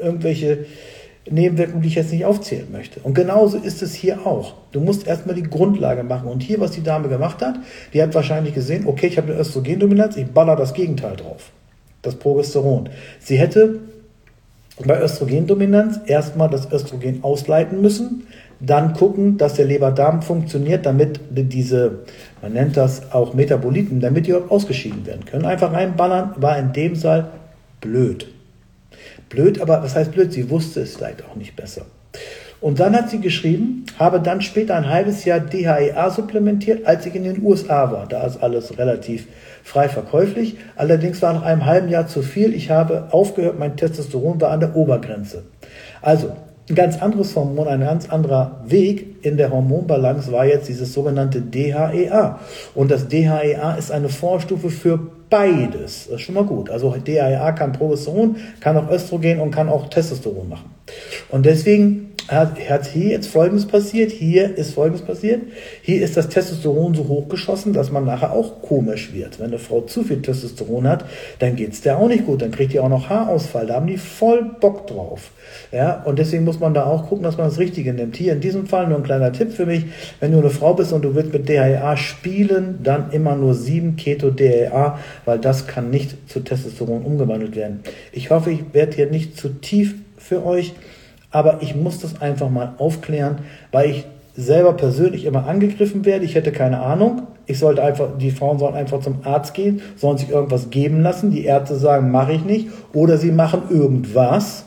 irgendwelche 0.00 0.66
Nebenwirkungen, 1.30 1.82
die 1.82 1.88
ich 1.88 1.94
jetzt 1.94 2.12
nicht 2.12 2.24
aufzählen 2.24 2.66
möchte. 2.70 3.00
Und 3.00 3.14
genauso 3.14 3.58
ist 3.58 3.82
es 3.82 3.94
hier 3.94 4.26
auch. 4.26 4.54
Du 4.72 4.80
musst 4.80 5.06
erstmal 5.06 5.34
die 5.34 5.42
Grundlage 5.42 6.02
machen. 6.02 6.28
Und 6.28 6.42
hier, 6.42 6.60
was 6.60 6.72
die 6.72 6.82
Dame 6.82 7.08
gemacht 7.08 7.42
hat, 7.42 7.56
die 7.92 8.02
hat 8.02 8.14
wahrscheinlich 8.14 8.54
gesehen, 8.54 8.86
okay, 8.86 9.06
ich 9.06 9.18
habe 9.18 9.32
eine 9.32 9.40
Östrogendominanz, 9.40 10.16
ich 10.16 10.26
baller 10.26 10.56
das 10.56 10.74
Gegenteil 10.74 11.16
drauf. 11.16 11.50
Das 12.02 12.14
Progesteron. 12.14 12.88
Sie 13.18 13.38
hätte 13.38 13.80
bei 14.84 15.00
Östrogendominanz 15.00 16.00
erstmal 16.06 16.48
das 16.48 16.70
Östrogen 16.70 17.24
ausleiten 17.24 17.80
müssen, 17.80 18.26
dann 18.60 18.92
gucken, 18.92 19.38
dass 19.38 19.54
der 19.54 19.66
Leberdarm 19.66 20.22
funktioniert, 20.22 20.86
damit 20.86 21.20
diese, 21.30 22.00
man 22.42 22.52
nennt 22.52 22.76
das 22.76 23.12
auch 23.12 23.34
Metaboliten, 23.34 24.00
damit 24.00 24.26
die 24.26 24.34
auch 24.34 24.50
ausgeschieden 24.50 25.06
werden 25.06 25.24
können. 25.24 25.44
Einfach 25.44 25.72
reinballern, 25.72 26.34
war 26.36 26.58
in 26.58 26.72
dem 26.72 26.96
Fall 26.96 27.30
blöd. 27.80 28.28
Blöd, 29.28 29.60
aber 29.60 29.82
was 29.82 29.94
heißt 29.94 30.12
blöd? 30.12 30.32
Sie 30.32 30.50
wusste 30.50 30.80
es 30.80 30.96
vielleicht 30.96 31.24
auch 31.24 31.36
nicht 31.36 31.56
besser. 31.56 31.86
Und 32.60 32.80
dann 32.80 32.96
hat 32.96 33.08
sie 33.08 33.20
geschrieben, 33.20 33.84
habe 33.98 34.20
dann 34.20 34.40
später 34.40 34.74
ein 34.74 34.88
halbes 34.88 35.24
Jahr 35.24 35.38
DHEA 35.38 36.10
supplementiert, 36.10 36.86
als 36.86 37.06
ich 37.06 37.14
in 37.14 37.22
den 37.22 37.42
USA 37.44 37.92
war. 37.92 38.06
Da 38.08 38.26
ist 38.26 38.42
alles 38.42 38.78
relativ 38.78 39.28
frei 39.62 39.88
verkäuflich. 39.88 40.56
Allerdings 40.74 41.22
war 41.22 41.34
nach 41.34 41.42
einem 41.42 41.66
halben 41.66 41.88
Jahr 41.88 42.08
zu 42.08 42.22
viel. 42.22 42.54
Ich 42.54 42.70
habe 42.70 43.08
aufgehört, 43.12 43.58
mein 43.58 43.76
Testosteron 43.76 44.40
war 44.40 44.50
an 44.50 44.60
der 44.60 44.74
Obergrenze. 44.74 45.44
Also, 46.02 46.32
ein 46.70 46.74
ganz 46.74 47.00
anderes 47.00 47.34
Hormon, 47.34 47.68
ein 47.68 47.80
ganz 47.80 48.08
anderer 48.08 48.60
Weg 48.66 49.24
in 49.24 49.36
der 49.36 49.50
Hormonbalance 49.50 50.30
war 50.32 50.44
jetzt 50.44 50.68
dieses 50.68 50.92
sogenannte 50.92 51.40
DHEA. 51.40 52.38
Und 52.74 52.90
das 52.90 53.08
DHEA 53.08 53.74
ist 53.74 53.90
eine 53.90 54.08
Vorstufe 54.08 54.70
für 54.70 54.98
beides. 55.30 56.06
Das 56.06 56.16
ist 56.16 56.20
schon 56.22 56.34
mal 56.34 56.44
gut. 56.44 56.70
Also 56.70 56.94
DHEA 56.94 57.52
kann 57.52 57.72
Progesteron, 57.72 58.36
kann 58.60 58.76
auch 58.76 58.90
Östrogen 58.90 59.40
und 59.40 59.50
kann 59.50 59.68
auch 59.68 59.88
Testosteron 59.88 60.48
machen. 60.48 60.70
Und 61.30 61.46
deswegen 61.46 62.07
hat, 62.28 62.58
hat 62.68 62.86
hier 62.86 63.10
jetzt 63.10 63.28
Folgendes 63.28 63.66
passiert. 63.66 64.10
Hier 64.10 64.56
ist 64.56 64.74
Folgendes 64.74 65.02
passiert. 65.02 65.42
Hier 65.82 66.02
ist 66.02 66.16
das 66.16 66.28
Testosteron 66.28 66.94
so 66.94 67.08
hochgeschossen, 67.08 67.72
dass 67.72 67.90
man 67.90 68.04
nachher 68.04 68.32
auch 68.32 68.60
komisch 68.62 69.12
wird. 69.12 69.40
Wenn 69.40 69.46
eine 69.46 69.58
Frau 69.58 69.80
zu 69.80 70.04
viel 70.04 70.20
Testosteron 70.20 70.86
hat, 70.86 71.04
dann 71.38 71.56
geht's 71.56 71.80
der 71.80 71.98
auch 71.98 72.08
nicht 72.08 72.26
gut. 72.26 72.42
Dann 72.42 72.50
kriegt 72.50 72.72
die 72.72 72.80
auch 72.80 72.88
noch 72.88 73.08
Haarausfall. 73.08 73.66
Da 73.66 73.74
haben 73.74 73.86
die 73.86 73.96
voll 73.96 74.44
Bock 74.60 74.86
drauf. 74.86 75.30
Ja, 75.72 76.02
und 76.04 76.18
deswegen 76.18 76.44
muss 76.44 76.60
man 76.60 76.74
da 76.74 76.84
auch 76.84 77.08
gucken, 77.08 77.24
dass 77.24 77.38
man 77.38 77.48
das 77.48 77.58
Richtige 77.58 77.94
nimmt. 77.94 78.16
Hier 78.16 78.34
in 78.34 78.40
diesem 78.40 78.66
Fall 78.66 78.86
nur 78.86 78.98
ein 78.98 79.04
kleiner 79.04 79.32
Tipp 79.32 79.52
für 79.52 79.64
mich. 79.64 79.86
Wenn 80.20 80.32
du 80.32 80.38
eine 80.38 80.50
Frau 80.50 80.74
bist 80.74 80.92
und 80.92 81.02
du 81.02 81.14
willst 81.14 81.32
mit 81.32 81.48
DHEA 81.48 81.96
spielen, 81.96 82.80
dann 82.82 83.10
immer 83.12 83.36
nur 83.36 83.54
7 83.54 83.96
Keto 83.96 84.30
DHEA, 84.30 84.98
weil 85.24 85.38
das 85.38 85.66
kann 85.66 85.90
nicht 85.90 86.30
zu 86.30 86.40
Testosteron 86.40 87.02
umgewandelt 87.02 87.56
werden. 87.56 87.80
Ich 88.12 88.30
hoffe, 88.30 88.50
ich 88.50 88.60
werde 88.72 88.96
hier 88.96 89.10
nicht 89.10 89.38
zu 89.38 89.48
tief 89.48 89.94
für 90.18 90.44
euch. 90.44 90.74
Aber 91.30 91.62
ich 91.62 91.74
muss 91.74 92.00
das 92.00 92.20
einfach 92.20 92.48
mal 92.50 92.74
aufklären, 92.78 93.38
weil 93.70 93.90
ich 93.90 94.06
selber 94.34 94.72
persönlich 94.72 95.24
immer 95.24 95.46
angegriffen 95.46 96.04
werde. 96.04 96.24
Ich 96.24 96.34
hätte 96.34 96.52
keine 96.52 96.80
Ahnung. 96.80 97.22
Ich 97.46 97.58
sollte 97.58 97.82
einfach, 97.82 98.16
die 98.18 98.30
Frauen 98.30 98.58
sollen 98.58 98.74
einfach 98.74 99.00
zum 99.00 99.20
Arzt 99.24 99.54
gehen, 99.54 99.82
sollen 99.96 100.18
sich 100.18 100.30
irgendwas 100.30 100.70
geben 100.70 101.02
lassen. 101.02 101.30
Die 101.30 101.44
Ärzte 101.44 101.76
sagen, 101.76 102.10
mache 102.10 102.32
ich 102.32 102.44
nicht. 102.44 102.68
Oder 102.92 103.18
sie 103.18 103.32
machen 103.32 103.62
irgendwas. 103.70 104.64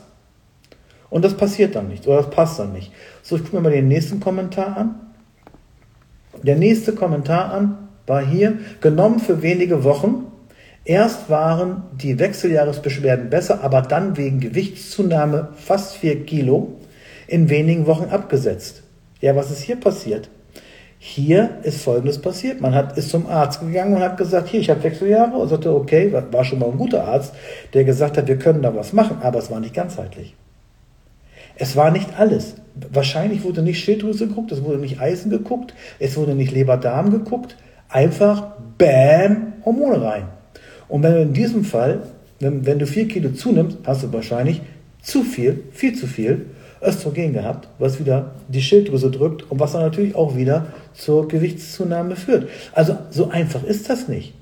Und 1.08 1.24
das 1.24 1.34
passiert 1.34 1.74
dann 1.74 1.88
nicht. 1.88 2.06
Oder 2.06 2.18
das 2.18 2.30
passt 2.30 2.58
dann 2.58 2.72
nicht. 2.72 2.92
So, 3.22 3.36
ich 3.36 3.44
gucke 3.44 3.56
mir 3.56 3.62
mal 3.62 3.72
den 3.72 3.88
nächsten 3.88 4.20
Kommentar 4.20 4.76
an. 4.76 4.94
Der 6.42 6.56
nächste 6.56 6.94
Kommentar 6.94 7.52
an 7.52 7.78
war 8.06 8.24
hier, 8.24 8.58
genommen 8.80 9.20
für 9.20 9.42
wenige 9.42 9.84
Wochen. 9.84 10.21
Erst 10.84 11.30
waren 11.30 11.84
die 11.92 12.18
Wechseljahresbeschwerden 12.18 13.30
besser, 13.30 13.62
aber 13.62 13.82
dann 13.82 14.16
wegen 14.16 14.40
Gewichtszunahme 14.40 15.50
fast 15.54 15.96
vier 15.96 16.24
Kilo 16.24 16.72
in 17.28 17.48
wenigen 17.48 17.86
Wochen 17.86 18.10
abgesetzt. 18.10 18.82
Ja, 19.20 19.36
was 19.36 19.52
ist 19.52 19.62
hier 19.62 19.76
passiert? 19.76 20.28
Hier 20.98 21.58
ist 21.62 21.82
Folgendes 21.82 22.20
passiert. 22.20 22.60
Man 22.60 22.74
hat, 22.74 22.98
ist 22.98 23.10
zum 23.10 23.26
Arzt 23.26 23.60
gegangen 23.60 23.94
und 23.94 24.02
hat 24.02 24.16
gesagt, 24.16 24.48
hier, 24.48 24.60
ich 24.60 24.70
habe 24.70 24.82
Wechseljahre. 24.82 25.36
Und 25.36 25.48
sagte, 25.48 25.72
okay, 25.72 26.12
war 26.12 26.44
schon 26.44 26.58
mal 26.58 26.70
ein 26.70 26.78
guter 26.78 27.04
Arzt, 27.04 27.32
der 27.74 27.84
gesagt 27.84 28.18
hat, 28.18 28.26
wir 28.28 28.38
können 28.38 28.62
da 28.62 28.74
was 28.74 28.92
machen, 28.92 29.18
aber 29.20 29.38
es 29.38 29.50
war 29.50 29.60
nicht 29.60 29.74
ganzheitlich. 29.74 30.34
Es 31.56 31.76
war 31.76 31.90
nicht 31.90 32.18
alles. 32.18 32.56
Wahrscheinlich 32.92 33.44
wurde 33.44 33.62
nicht 33.62 33.82
Schilddrüse 33.82 34.26
geguckt, 34.28 34.52
es 34.52 34.64
wurde 34.64 34.78
nicht 34.78 35.00
Eisen 35.00 35.30
geguckt, 35.30 35.74
es 35.98 36.16
wurde 36.16 36.34
nicht 36.34 36.52
Leber-Darm 36.52 37.10
geguckt. 37.10 37.56
Einfach, 37.88 38.52
bam, 38.78 39.54
Hormone 39.64 40.02
rein. 40.02 40.28
Und 40.92 41.02
wenn 41.02 41.14
du 41.14 41.22
in 41.22 41.32
diesem 41.32 41.64
Fall, 41.64 42.02
wenn, 42.38 42.66
wenn 42.66 42.78
du 42.78 42.86
vier 42.86 43.08
Kilo 43.08 43.30
zunimmst, 43.30 43.78
hast 43.86 44.02
du 44.02 44.12
wahrscheinlich 44.12 44.60
zu 45.00 45.22
viel, 45.22 45.64
viel 45.72 45.94
zu 45.94 46.06
viel 46.06 46.44
Östrogen 46.82 47.32
gehabt, 47.32 47.66
was 47.78 47.98
wieder 47.98 48.32
die 48.48 48.60
Schilddrüse 48.60 49.10
drückt 49.10 49.50
und 49.50 49.58
was 49.58 49.72
dann 49.72 49.80
natürlich 49.80 50.14
auch 50.14 50.36
wieder 50.36 50.66
zur 50.92 51.28
Gewichtszunahme 51.28 52.14
führt. 52.14 52.50
Also 52.74 52.98
so 53.08 53.30
einfach 53.30 53.64
ist 53.64 53.88
das 53.88 54.06
nicht. 54.06 54.34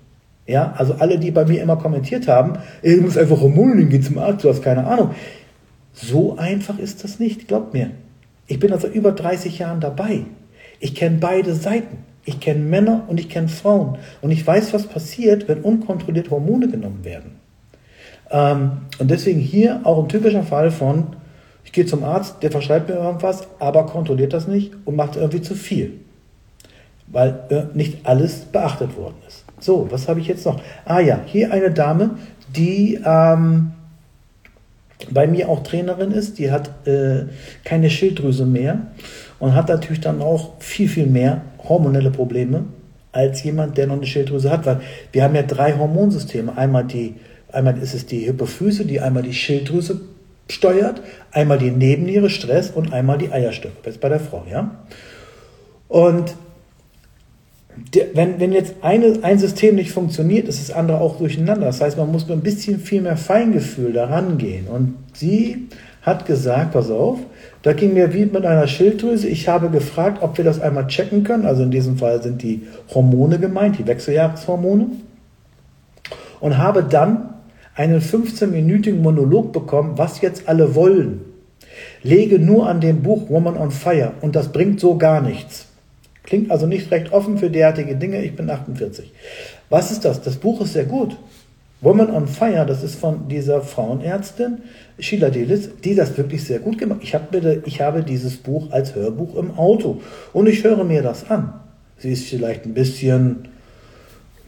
Ja, 0.44 0.74
also 0.76 0.94
alle, 0.94 1.20
die 1.20 1.30
bei 1.30 1.44
mir 1.44 1.62
immer 1.62 1.76
kommentiert 1.76 2.26
haben, 2.26 2.54
ich 2.82 3.00
muss 3.00 3.16
einfach 3.16 3.40
Hormone 3.40 3.76
nehmen, 3.76 3.90
geh 3.90 4.00
zum 4.00 4.18
Arzt, 4.18 4.42
du 4.42 4.48
hast 4.48 4.60
keine 4.60 4.84
Ahnung. 4.88 5.14
So 5.92 6.36
einfach 6.36 6.80
ist 6.80 7.04
das 7.04 7.20
nicht, 7.20 7.46
glaubt 7.46 7.74
mir. 7.74 7.92
Ich 8.48 8.58
bin 8.58 8.72
also 8.72 8.88
über 8.88 9.12
30 9.12 9.60
Jahren 9.60 9.78
dabei. 9.78 10.24
Ich 10.80 10.96
kenne 10.96 11.18
beide 11.20 11.54
Seiten. 11.54 12.09
Ich 12.24 12.40
kenne 12.40 12.60
Männer 12.60 13.04
und 13.08 13.18
ich 13.18 13.28
kenne 13.28 13.48
Frauen. 13.48 13.98
Und 14.20 14.30
ich 14.30 14.46
weiß, 14.46 14.72
was 14.72 14.86
passiert, 14.86 15.48
wenn 15.48 15.62
unkontrolliert 15.62 16.30
Hormone 16.30 16.68
genommen 16.68 17.04
werden. 17.04 17.36
Ähm, 18.30 18.82
und 18.98 19.10
deswegen 19.10 19.40
hier 19.40 19.80
auch 19.84 20.02
ein 20.02 20.08
typischer 20.08 20.42
Fall 20.42 20.70
von, 20.70 21.16
ich 21.64 21.72
gehe 21.72 21.86
zum 21.86 22.04
Arzt, 22.04 22.42
der 22.42 22.50
verschreibt 22.50 22.88
mir 22.88 22.96
irgendwas, 22.96 23.48
aber 23.58 23.86
kontrolliert 23.86 24.32
das 24.32 24.48
nicht 24.48 24.72
und 24.84 24.96
macht 24.96 25.16
irgendwie 25.16 25.42
zu 25.42 25.54
viel. 25.54 25.92
Weil 27.06 27.40
äh, 27.50 27.76
nicht 27.76 28.06
alles 28.06 28.40
beachtet 28.40 28.96
worden 28.96 29.16
ist. 29.26 29.44
So, 29.58 29.86
was 29.90 30.08
habe 30.08 30.20
ich 30.20 30.26
jetzt 30.26 30.46
noch? 30.46 30.60
Ah 30.84 31.00
ja, 31.00 31.20
hier 31.26 31.52
eine 31.52 31.70
Dame, 31.70 32.10
die 32.54 33.00
ähm, 33.04 33.72
bei 35.10 35.26
mir 35.26 35.48
auch 35.48 35.62
Trainerin 35.62 36.12
ist, 36.12 36.38
die 36.38 36.50
hat 36.50 36.86
äh, 36.86 37.24
keine 37.64 37.90
Schilddrüse 37.90 38.46
mehr 38.46 38.86
und 39.40 39.54
hat 39.54 39.68
natürlich 39.68 40.00
dann 40.00 40.22
auch 40.22 40.52
viel, 40.60 40.88
viel 40.88 41.06
mehr 41.06 41.42
hormonelle 41.68 42.10
Probleme 42.10 42.64
als 43.12 43.42
jemand, 43.42 43.76
der 43.76 43.88
noch 43.88 43.96
eine 43.96 44.06
Schilddrüse 44.06 44.50
hat, 44.50 44.66
weil 44.66 44.80
wir 45.10 45.24
haben 45.24 45.34
ja 45.34 45.42
drei 45.42 45.76
Hormonsysteme. 45.76 46.56
Einmal 46.56 46.84
die, 46.84 47.14
einmal 47.50 47.76
ist 47.78 47.94
es 47.94 48.06
die 48.06 48.28
Hypophyse, 48.28 48.84
die 48.84 49.00
einmal 49.00 49.24
die 49.24 49.34
Schilddrüse 49.34 50.02
steuert, 50.48 51.02
einmal 51.32 51.58
die 51.58 51.70
Nebenniere, 51.70 52.30
Stress 52.30 52.70
und 52.70 52.92
einmal 52.92 53.18
die 53.18 53.32
Eierstöcke. 53.32 53.76
Das 53.82 53.94
ist 53.94 54.00
bei 54.00 54.08
der 54.08 54.20
Frau, 54.20 54.44
ja. 54.48 54.70
Und 55.88 56.34
wenn, 58.14 58.38
wenn 58.38 58.52
jetzt 58.52 58.74
eine, 58.82 59.18
ein 59.22 59.38
System 59.38 59.74
nicht 59.76 59.92
funktioniert, 59.92 60.48
ist 60.48 60.60
das 60.60 60.74
andere 60.74 61.00
auch 61.00 61.18
durcheinander. 61.18 61.66
Das 61.66 61.80
heißt, 61.80 61.96
man 61.96 62.12
muss 62.12 62.28
mit 62.28 62.36
ein 62.36 62.42
bisschen 62.42 62.78
viel 62.78 63.00
mehr 63.00 63.16
Feingefühl 63.16 63.92
daran 63.92 64.38
gehen. 64.38 64.66
Und 64.66 64.94
sie 65.14 65.68
hat 66.02 66.26
gesagt, 66.26 66.72
pass 66.72 66.90
auf, 66.90 67.20
da 67.62 67.72
ging 67.74 67.94
mir 67.94 68.14
wie 68.14 68.24
mit 68.24 68.46
einer 68.46 68.66
Schilddrüse. 68.66 69.28
Ich 69.28 69.48
habe 69.48 69.68
gefragt, 69.68 70.22
ob 70.22 70.38
wir 70.38 70.44
das 70.44 70.60
einmal 70.60 70.86
checken 70.86 71.24
können. 71.24 71.44
Also 71.44 71.62
in 71.62 71.70
diesem 71.70 71.98
Fall 71.98 72.22
sind 72.22 72.42
die 72.42 72.66
Hormone 72.94 73.38
gemeint, 73.38 73.78
die 73.78 73.86
Wechseljahreshormone. 73.86 74.86
Und 76.40 76.56
habe 76.56 76.82
dann 76.82 77.34
einen 77.74 78.00
15-minütigen 78.00 79.00
Monolog 79.00 79.52
bekommen, 79.52 79.96
was 79.96 80.20
jetzt 80.22 80.48
alle 80.48 80.74
wollen. 80.74 81.20
Lege 82.02 82.38
nur 82.38 82.68
an 82.68 82.80
dem 82.80 83.02
Buch 83.02 83.28
Woman 83.28 83.56
on 83.56 83.70
Fire 83.70 84.12
und 84.20 84.36
das 84.36 84.52
bringt 84.52 84.80
so 84.80 84.96
gar 84.96 85.20
nichts. 85.20 85.66
Klingt 86.22 86.50
also 86.50 86.66
nicht 86.66 86.90
recht 86.90 87.12
offen 87.12 87.38
für 87.38 87.50
derartige 87.50 87.96
Dinge. 87.96 88.22
Ich 88.22 88.36
bin 88.36 88.48
48. 88.48 89.12
Was 89.68 89.90
ist 89.90 90.04
das? 90.04 90.22
Das 90.22 90.36
Buch 90.36 90.60
ist 90.60 90.72
sehr 90.74 90.84
gut. 90.84 91.16
Woman 91.82 92.10
on 92.10 92.26
Fire, 92.26 92.66
das 92.66 92.82
ist 92.82 92.96
von 92.96 93.28
dieser 93.28 93.62
Frauenärztin 93.62 94.58
Sheila 94.98 95.30
Delis, 95.30 95.70
die 95.82 95.94
das 95.94 96.16
wirklich 96.18 96.44
sehr 96.44 96.58
gut 96.58 96.76
gemacht. 96.76 97.00
Ich, 97.02 97.14
hab 97.14 97.30
bitte, 97.30 97.62
ich 97.64 97.80
habe 97.80 98.02
dieses 98.02 98.36
Buch 98.36 98.70
als 98.70 98.94
Hörbuch 98.94 99.36
im 99.36 99.56
Auto 99.56 100.00
und 100.34 100.46
ich 100.46 100.62
höre 100.62 100.84
mir 100.84 101.02
das 101.02 101.30
an. 101.30 101.54
Sie 101.96 102.12
ist 102.12 102.28
vielleicht 102.28 102.66
ein 102.66 102.74
bisschen, 102.74 103.48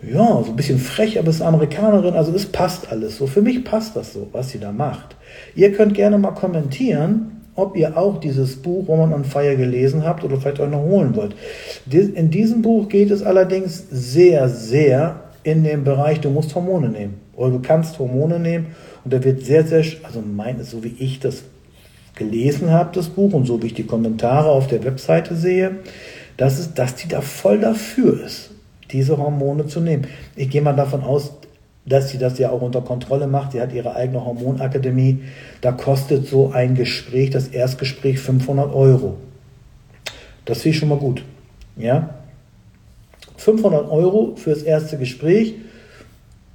ja, 0.02 0.42
so 0.44 0.50
ein 0.50 0.56
bisschen 0.56 0.78
frech, 0.78 1.18
aber 1.18 1.30
ist 1.30 1.40
Amerikanerin, 1.40 2.14
also 2.14 2.34
es 2.34 2.46
passt 2.46 2.92
alles 2.92 3.16
so. 3.16 3.26
Für 3.26 3.42
mich 3.42 3.64
passt 3.64 3.96
das 3.96 4.12
so, 4.12 4.28
was 4.32 4.50
sie 4.50 4.58
da 4.58 4.72
macht. 4.72 5.16
Ihr 5.54 5.72
könnt 5.72 5.94
gerne 5.94 6.18
mal 6.18 6.32
kommentieren, 6.32 7.40
ob 7.54 7.76
ihr 7.76 7.96
auch 7.96 8.20
dieses 8.20 8.56
Buch 8.56 8.88
Woman 8.88 9.12
on 9.12 9.24
Fire 9.24 9.56
gelesen 9.56 10.04
habt 10.04 10.24
oder 10.24 10.38
vielleicht 10.38 10.60
euch 10.60 10.70
noch 10.70 10.82
holen 10.82 11.16
wollt. 11.16 11.34
In 11.90 12.30
diesem 12.30 12.60
Buch 12.60 12.88
geht 12.88 13.10
es 13.10 13.22
allerdings 13.22 13.84
sehr, 13.90 14.48
sehr 14.48 15.20
in 15.44 15.64
dem 15.64 15.84
Bereich, 15.84 16.20
du 16.20 16.30
musst 16.30 16.54
Hormone 16.54 16.88
nehmen. 16.88 17.20
Oder 17.34 17.52
du 17.52 17.58
kannst 17.60 17.98
Hormone 17.98 18.38
nehmen 18.38 18.68
und 19.04 19.12
da 19.12 19.22
wird 19.24 19.44
sehr, 19.44 19.64
sehr, 19.64 19.84
also 20.02 20.20
meines, 20.20 20.70
so 20.70 20.84
wie 20.84 20.94
ich 20.98 21.20
das 21.20 21.42
gelesen 22.14 22.70
habe, 22.70 22.90
das 22.94 23.08
Buch 23.08 23.32
und 23.32 23.46
so 23.46 23.62
wie 23.62 23.68
ich 23.68 23.74
die 23.74 23.86
Kommentare 23.86 24.50
auf 24.50 24.66
der 24.66 24.84
Webseite 24.84 25.34
sehe, 25.34 25.76
dass, 26.36 26.58
es, 26.58 26.74
dass 26.74 26.94
die 26.94 27.08
da 27.08 27.20
voll 27.20 27.58
dafür 27.60 28.22
ist, 28.24 28.50
diese 28.90 29.16
Hormone 29.18 29.66
zu 29.66 29.80
nehmen. 29.80 30.06
Ich 30.36 30.50
gehe 30.50 30.62
mal 30.62 30.74
davon 30.74 31.02
aus, 31.02 31.32
dass 31.84 32.10
sie 32.10 32.18
das 32.18 32.38
ja 32.38 32.50
auch 32.50 32.62
unter 32.62 32.82
Kontrolle 32.82 33.26
macht. 33.26 33.52
Sie 33.52 33.60
hat 33.60 33.72
ihre 33.72 33.96
eigene 33.96 34.24
Hormonakademie. 34.24 35.20
Da 35.60 35.72
kostet 35.72 36.26
so 36.26 36.52
ein 36.52 36.74
Gespräch, 36.74 37.30
das 37.30 37.48
Erstgespräch 37.48 38.20
500 38.20 38.72
Euro. 38.72 39.16
Das 40.44 40.58
finde 40.62 40.74
ich 40.74 40.78
schon 40.78 40.90
mal 40.90 40.98
gut. 40.98 41.24
Ja? 41.76 42.21
500 43.42 43.90
Euro 43.90 44.34
für 44.36 44.50
das 44.50 44.62
erste 44.62 44.98
Gespräch 44.98 45.54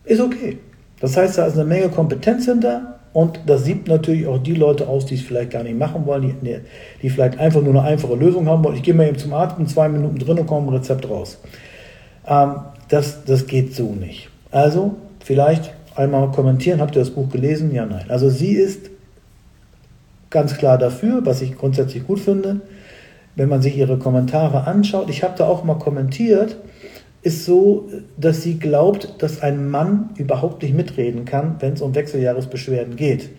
ist 0.06 0.22
okay. 0.22 0.58
Das 1.00 1.16
heißt, 1.16 1.38
da 1.38 1.46
ist 1.46 1.54
eine 1.54 1.66
Menge 1.66 1.90
Kompetenz 1.90 2.46
hinter 2.46 3.00
und 3.14 3.40
das 3.46 3.66
sieht 3.66 3.88
natürlich 3.88 4.28
auch 4.28 4.38
die 4.38 4.54
Leute 4.54 4.88
aus, 4.88 5.06
die 5.06 5.16
es 5.16 5.22
vielleicht 5.22 5.52
gar 5.52 5.64
nicht 5.64 5.78
machen 5.78 6.06
wollen, 6.06 6.36
die, 6.42 6.60
die 7.02 7.10
vielleicht 7.10 7.40
einfach 7.40 7.62
nur 7.62 7.74
eine 7.74 7.84
einfache 7.84 8.16
Lösung 8.16 8.48
haben 8.48 8.64
wollen. 8.64 8.76
Ich 8.76 8.84
gehe 8.84 8.94
mal 8.94 9.08
eben 9.08 9.18
zum 9.18 9.34
Arzt, 9.34 9.58
in 9.60 9.68
zwei 9.68 9.90
Minuten 9.90 10.18
drin 10.18 10.40
und 10.40 10.48
komme 10.48 10.68
ein 10.68 10.76
Rezept 10.76 11.10
raus. 11.10 11.40
Ähm, 12.28 12.56
das, 12.90 13.26
das 13.26 13.48
geht 13.48 13.76
so 13.76 13.94
nicht. 13.94 14.30
Also 14.52 14.96
vielleicht 15.20 15.74
einmal 15.96 16.32
kommentieren, 16.32 16.80
habt 16.80 16.96
ihr 16.96 17.00
das 17.00 17.10
Buch 17.10 17.30
gelesen? 17.30 17.74
Ja, 17.74 17.86
nein. 17.86 18.06
Also 18.10 18.30
sie 18.30 18.54
ist 18.54 18.90
ganz 20.30 20.58
klar 20.58 20.78
dafür, 20.78 21.26
was 21.26 21.42
ich 21.42 21.58
grundsätzlich 21.58 22.06
gut 22.06 22.20
finde. 22.20 22.62
Wenn 23.36 23.50
man 23.50 23.62
sich 23.62 23.78
ihre 23.78 23.98
Kommentare 23.98 24.66
anschaut, 24.66 25.10
ich 25.10 25.24
habe 25.24 25.36
da 25.38 25.46
auch 25.48 25.64
mal 25.64 25.78
kommentiert, 25.78 26.58
ist 27.28 27.44
so, 27.44 27.90
dass 28.16 28.42
sie 28.42 28.58
glaubt, 28.58 29.22
dass 29.22 29.42
ein 29.42 29.70
Mann 29.70 30.12
überhaupt 30.16 30.64
nicht 30.64 30.74
mitreden 30.74 31.26
kann, 31.26 31.58
wenn 31.60 31.74
es 31.74 31.82
um 31.82 31.94
Wechseljahresbeschwerden 31.94 32.96
geht. 32.96 33.30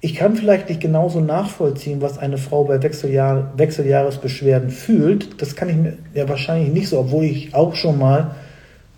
Ich 0.00 0.14
kann 0.14 0.36
vielleicht 0.36 0.68
nicht 0.68 0.80
genauso 0.80 1.20
nachvollziehen, 1.20 2.02
was 2.02 2.18
eine 2.18 2.36
Frau 2.36 2.64
bei 2.64 2.82
Wechseljahr, 2.82 3.52
Wechseljahresbeschwerden 3.56 4.68
fühlt. 4.68 5.40
Das 5.40 5.56
kann 5.56 5.70
ich 5.70 5.76
mir 5.76 5.96
ja 6.12 6.28
wahrscheinlich 6.28 6.72
nicht 6.72 6.88
so, 6.88 6.98
obwohl 6.98 7.24
ich 7.24 7.54
auch 7.54 7.74
schon 7.74 7.98
mal 7.98 8.34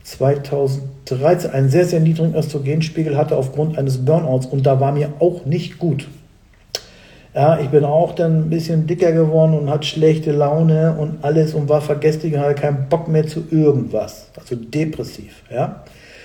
2013 0.02 1.50
einen 1.50 1.68
sehr, 1.68 1.86
sehr 1.86 2.00
niedrigen 2.00 2.34
Östrogenspiegel 2.34 3.16
hatte 3.16 3.36
aufgrund 3.36 3.78
eines 3.78 4.04
Burnouts 4.04 4.46
und 4.46 4.66
da 4.66 4.80
war 4.80 4.92
mir 4.92 5.12
auch 5.20 5.46
nicht 5.46 5.78
gut. 5.78 6.08
Ja, 7.34 7.58
ich 7.58 7.68
bin 7.68 7.84
auch 7.84 8.14
dann 8.14 8.42
ein 8.42 8.50
bisschen 8.50 8.86
dicker 8.86 9.10
geworden 9.10 9.58
und 9.58 9.68
hatte 9.68 9.86
schlechte 9.86 10.30
Laune 10.30 10.96
und 10.96 11.24
alles 11.24 11.52
und 11.54 11.68
war 11.68 11.80
vergesslich 11.80 12.32
und 12.32 12.40
hatte 12.40 12.54
keinen 12.54 12.88
Bock 12.88 13.08
mehr 13.08 13.26
zu 13.26 13.44
irgendwas. 13.50 14.30
Also 14.38 14.54
depressiv. 14.54 15.42
Ja. 15.50 15.82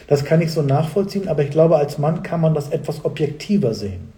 Das 0.08 0.24
kann 0.24 0.42
ich 0.42 0.52
so 0.52 0.62
nachvollziehen, 0.62 1.28
aber 1.28 1.44
ich 1.44 1.50
glaube, 1.50 1.78
als 1.78 1.98
Mann 1.98 2.22
kann 2.22 2.42
man 2.42 2.54
das 2.54 2.70
etwas 2.70 3.06
objektiver 3.06 3.74
sehen. 3.74 4.14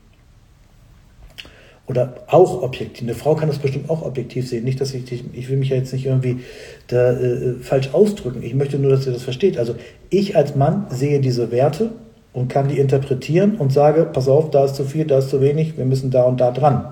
Oder 1.87 2.15
auch 2.27 2.61
objektiv. 2.61 3.03
Eine 3.03 3.15
Frau 3.15 3.35
kann 3.35 3.49
das 3.49 3.59
bestimmt 3.59 3.89
auch 3.89 4.01
objektiv 4.01 4.47
sehen. 4.47 4.63
Nicht, 4.63 4.79
dass 4.79 4.93
ich, 4.93 5.11
ich 5.11 5.49
will 5.49 5.57
mich 5.57 5.69
ja 5.69 5.77
jetzt 5.77 5.91
nicht 5.93 6.05
irgendwie 6.05 6.41
da, 6.87 7.11
äh, 7.11 7.53
falsch 7.61 7.93
ausdrücken. 7.93 8.43
Ich 8.43 8.53
möchte 8.53 8.79
nur, 8.79 8.91
dass 8.91 9.05
ihr 9.05 9.13
das 9.13 9.23
versteht. 9.23 9.57
Also 9.57 9.75
ich 10.09 10.35
als 10.35 10.55
Mann 10.55 10.87
sehe 10.89 11.19
diese 11.19 11.51
Werte 11.51 11.91
und 12.33 12.47
kann 12.47 12.69
die 12.69 12.79
interpretieren 12.79 13.55
und 13.55 13.73
sage, 13.73 14.05
pass 14.05 14.27
auf, 14.27 14.49
da 14.51 14.65
ist 14.65 14.75
zu 14.75 14.85
viel, 14.85 15.05
da 15.05 15.19
ist 15.19 15.29
zu 15.29 15.41
wenig, 15.41 15.77
wir 15.77 15.85
müssen 15.85 16.11
da 16.11 16.23
und 16.23 16.39
da 16.39 16.51
dran. 16.51 16.85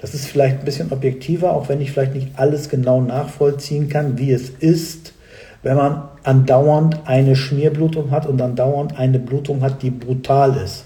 Das 0.00 0.14
ist 0.14 0.26
vielleicht 0.26 0.60
ein 0.60 0.64
bisschen 0.64 0.92
objektiver, 0.92 1.52
auch 1.52 1.68
wenn 1.68 1.80
ich 1.80 1.92
vielleicht 1.92 2.14
nicht 2.14 2.28
alles 2.36 2.68
genau 2.68 3.00
nachvollziehen 3.00 3.88
kann, 3.88 4.18
wie 4.18 4.32
es 4.32 4.48
ist, 4.48 5.12
wenn 5.62 5.76
man 5.76 6.04
andauernd 6.22 7.00
eine 7.04 7.36
Schmierblutung 7.36 8.10
hat 8.10 8.26
und 8.26 8.40
andauernd 8.40 8.98
eine 8.98 9.18
Blutung 9.18 9.60
hat, 9.60 9.82
die 9.82 9.90
brutal 9.90 10.56
ist. 10.56 10.84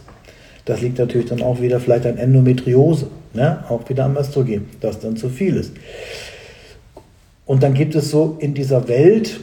Das 0.64 0.80
liegt 0.80 0.99
natürlich 0.99 1.28
dann 1.28 1.42
auch 1.42 1.61
wieder 1.61 1.78
vielleicht 1.78 2.06
an 2.06 2.18
Endometriose, 2.18 3.06
ne? 3.34 3.64
auch 3.68 3.88
wieder 3.88 4.04
am 4.06 4.16
Östrogen, 4.16 4.68
das 4.80 4.99
dann 4.99 5.16
zu 5.16 5.28
viel 5.28 5.56
ist. 5.56 5.73
Und 7.46 7.62
dann 7.62 7.75
gibt 7.75 7.94
es 7.94 8.11
so 8.11 8.37
in 8.40 8.54
dieser 8.54 8.88
Welt 8.88 9.38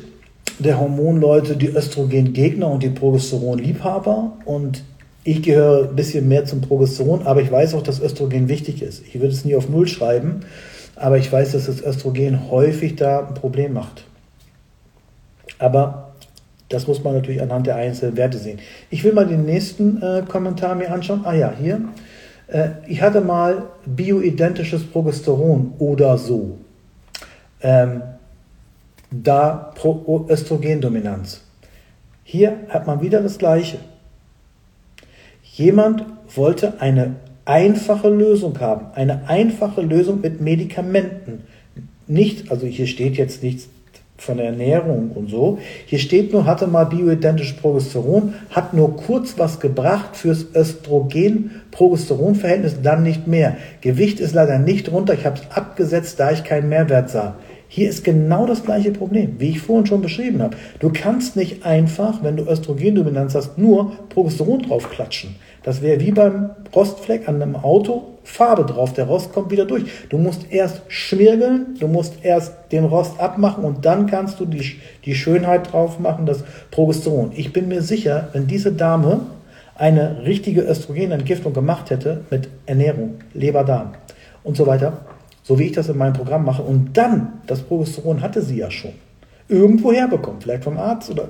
der 0.60 0.80
Hormonleute 0.80 1.56
die 1.56 1.70
Östrogengegner 1.70 2.70
und 2.70 2.84
die 2.84 2.90
Progesteronliebhaber 2.90 4.34
und 4.46 4.84
ich 5.24 5.44
gehöre 5.44 5.90
ein 5.90 5.96
bisschen 5.96 6.28
mehr 6.28 6.46
zum 6.46 6.62
Progesteron, 6.62 7.24
aber 7.28 7.42
ich 7.42 7.52
weiß 7.52 7.76
auch, 7.76 7.84
dass 7.84 8.02
Östrogen 8.02 8.50
wichtig 8.50 8.82
ist. 8.82 9.06
Ich 9.06 9.16
würde 9.16 9.28
es 9.28 9.46
nie 9.46 9.56
auf 9.56 9.70
Null 9.70 9.88
schreiben, 9.88 10.42
aber 10.96 11.18
ich 11.18 11.32
weiß, 11.32 11.52
dass 11.52 11.68
das 11.68 11.84
Östrogen 11.84 12.50
häufig 12.50 12.96
da 12.96 13.28
ein 13.28 13.34
Problem 13.36 13.74
macht. 13.74 14.06
Aber 15.60 16.14
das 16.70 16.88
muss 16.88 17.04
man 17.04 17.14
natürlich 17.14 17.42
anhand 17.42 17.68
der 17.68 17.76
einzelnen 17.76 18.18
Werte 18.18 18.38
sehen. 18.38 18.60
Ich 18.90 19.04
will 19.04 19.14
mal 19.14 19.28
den 19.28 19.46
nächsten 19.46 20.02
äh, 20.02 20.24
Kommentar 20.28 20.74
mir 20.76 20.92
anschauen. 20.92 21.22
Ah 21.24 21.34
ja, 21.34 21.54
hier. 21.60 21.82
Äh, 22.48 22.70
ich 22.88 23.02
hatte 23.02 23.22
mal 23.22 23.64
bioidentisches 23.86 24.84
Progesteron 24.86 25.74
oder 25.80 26.18
so. 26.18 26.58
Ähm, 27.62 28.02
da 29.12 29.72
Pro 29.76 30.26
Östrogendominanz. 30.30 31.42
Hier 32.24 32.58
hat 32.70 32.88
man 32.88 33.02
wieder 33.02 33.22
das 33.22 33.38
Gleiche. 33.38 33.78
Jemand 35.44 36.06
wollte 36.34 36.80
eine 36.80 37.16
einfache 37.44 38.10
Lösung 38.10 38.60
haben, 38.60 38.86
eine 38.96 39.28
einfache 39.28 39.82
Lösung 39.82 40.22
mit 40.22 40.40
Medikamenten. 40.40 41.44
Nicht, 42.08 42.52
also 42.52 42.66
hier 42.66 42.88
steht 42.88 43.18
jetzt 43.18 43.44
nichts 43.44 43.68
von 44.22 44.38
der 44.38 44.46
Ernährung 44.48 45.12
und 45.12 45.30
so. 45.30 45.60
Hier 45.88 46.00
steht 46.00 46.32
nur, 46.32 46.46
hatte 46.46 46.68
mal 46.68 46.86
bioidentisches 46.86 47.58
Progesteron, 47.58 48.36
hat 48.52 48.74
nur 48.74 48.96
kurz 48.96 49.34
was 49.38 49.60
gebracht 49.60 50.16
fürs 50.16 50.46
Östrogen-Progesteron-Verhältnis, 50.54 52.76
dann 52.84 53.04
nicht 53.04 53.28
mehr. 53.28 53.58
Gewicht 53.82 54.20
ist 54.20 54.36
leider 54.36 54.60
nicht 54.60 54.92
runter, 54.92 55.16
ich 55.16 55.26
habe 55.26 55.40
es 55.40 55.56
abgesetzt, 55.56 56.20
da 56.20 56.32
ich 56.32 56.44
keinen 56.44 56.70
Mehrwert 56.70 57.10
sah. 57.10 57.34
Hier 57.74 57.88
ist 57.88 58.04
genau 58.04 58.46
das 58.46 58.66
gleiche 58.66 58.92
Problem, 58.92 59.36
wie 59.38 59.52
ich 59.52 59.62
vorhin 59.62 59.86
schon 59.86 60.02
beschrieben 60.02 60.42
habe. 60.42 60.58
Du 60.80 60.92
kannst 60.94 61.38
nicht 61.38 61.66
einfach, 61.66 62.22
wenn 62.22 62.36
du 62.36 62.44
Östrogendominanz 62.44 63.34
hast, 63.34 63.58
nur 63.58 63.94
Progesteron 64.10 64.64
draufklatschen. 64.64 65.38
Das 65.64 65.82
wäre 65.82 66.02
wie 66.02 66.12
beim 66.12 66.50
Rostfleck 66.76 67.30
an 67.30 67.42
einem 67.42 67.56
Auto, 67.56 68.18
Farbe 68.26 68.66
drauf, 68.66 68.92
der 68.92 69.06
Rost 69.06 69.32
kommt 69.32 69.52
wieder 69.52 69.64
durch. 69.64 69.86
Du 70.10 70.18
musst 70.18 70.52
erst 70.52 70.82
schmirgeln, 70.90 71.78
du 71.80 71.88
musst 71.88 72.16
erst 72.24 72.56
den 72.74 72.84
Rost 72.84 73.18
abmachen 73.22 73.64
und 73.64 73.86
dann 73.86 74.06
kannst 74.06 74.42
du 74.42 74.46
die, 74.46 74.76
die 75.06 75.16
Schönheit 75.16 75.72
drauf 75.72 75.98
machen, 75.98 76.26
das 76.26 76.44
Progesteron. 76.72 77.32
Ich 77.38 77.54
bin 77.54 77.70
mir 77.70 77.82
sicher, 77.82 78.28
wenn 78.34 78.48
diese 78.48 78.74
Dame 78.74 79.22
eine 79.76 80.26
richtige 80.26 80.64
Östrogenentgiftung 80.64 81.54
gemacht 81.54 81.90
hätte 81.90 82.26
mit 82.32 82.50
Ernährung, 82.66 83.20
Leber, 83.34 83.64
Darm 83.64 83.94
und 84.44 84.58
so 84.58 84.68
weiter, 84.68 85.06
so 85.44 85.60
wie 85.60 85.66
ich 85.66 85.72
das 85.72 85.90
in 85.90 85.98
meinem 85.98 86.14
Programm 86.14 86.46
mache. 86.46 86.62
Und 86.62 86.98
dann, 86.98 87.42
das 87.48 87.62
Progesteron 87.62 88.22
hatte 88.22 88.42
sie 88.42 88.58
ja 88.58 88.72
schon. 88.72 88.94
Irgendwo 89.48 89.92
herbekommen, 89.92 90.42
vielleicht 90.42 90.64
vom 90.64 90.78
Arzt 90.78 91.10
oder 91.10 91.30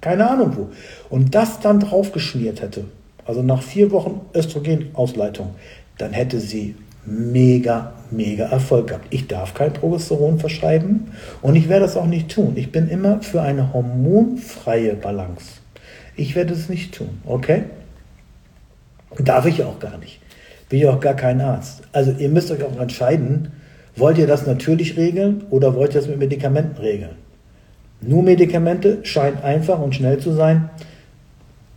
keine 0.00 0.28
Ahnung 0.28 0.56
wo. 0.56 0.68
Und 1.08 1.34
das 1.34 1.60
dann 1.60 1.80
draufgeschmiert 1.80 2.60
hätte, 2.60 2.84
also 3.24 3.42
nach 3.42 3.62
vier 3.62 3.90
Wochen 3.92 4.20
Östrogenausleitung, 4.34 5.54
dann 5.98 6.12
hätte 6.12 6.40
sie 6.40 6.74
mega, 7.06 7.92
mega 8.10 8.46
Erfolg 8.46 8.88
gehabt. 8.88 9.06
Ich 9.10 9.28
darf 9.28 9.54
kein 9.54 9.72
Progesteron 9.72 10.38
verschreiben 10.38 11.12
und 11.40 11.56
ich 11.56 11.68
werde 11.68 11.86
das 11.86 11.96
auch 11.96 12.06
nicht 12.06 12.30
tun. 12.30 12.52
Ich 12.56 12.72
bin 12.72 12.88
immer 12.88 13.22
für 13.22 13.42
eine 13.42 13.72
hormonfreie 13.72 14.94
Balance. 14.94 15.60
Ich 16.16 16.34
werde 16.34 16.52
es 16.52 16.68
nicht 16.68 16.94
tun, 16.94 17.20
okay? 17.24 17.64
Darf 19.18 19.46
ich 19.46 19.62
auch 19.62 19.78
gar 19.78 19.98
nicht 19.98 20.21
bin 20.72 20.80
ich 20.80 20.86
auch 20.86 21.00
gar 21.00 21.12
kein 21.12 21.42
Arzt. 21.42 21.82
Also 21.92 22.12
ihr 22.12 22.30
müsst 22.30 22.50
euch 22.50 22.64
auch 22.64 22.80
entscheiden, 22.80 23.48
wollt 23.94 24.16
ihr 24.16 24.26
das 24.26 24.46
natürlich 24.46 24.96
regeln 24.96 25.42
oder 25.50 25.74
wollt 25.74 25.94
ihr 25.94 26.00
das 26.00 26.08
mit 26.08 26.18
Medikamenten 26.18 26.80
regeln? 26.80 27.16
Nur 28.00 28.22
Medikamente 28.22 29.00
scheint 29.02 29.44
einfach 29.44 29.78
und 29.80 29.94
schnell 29.94 30.18
zu 30.18 30.32
sein, 30.32 30.70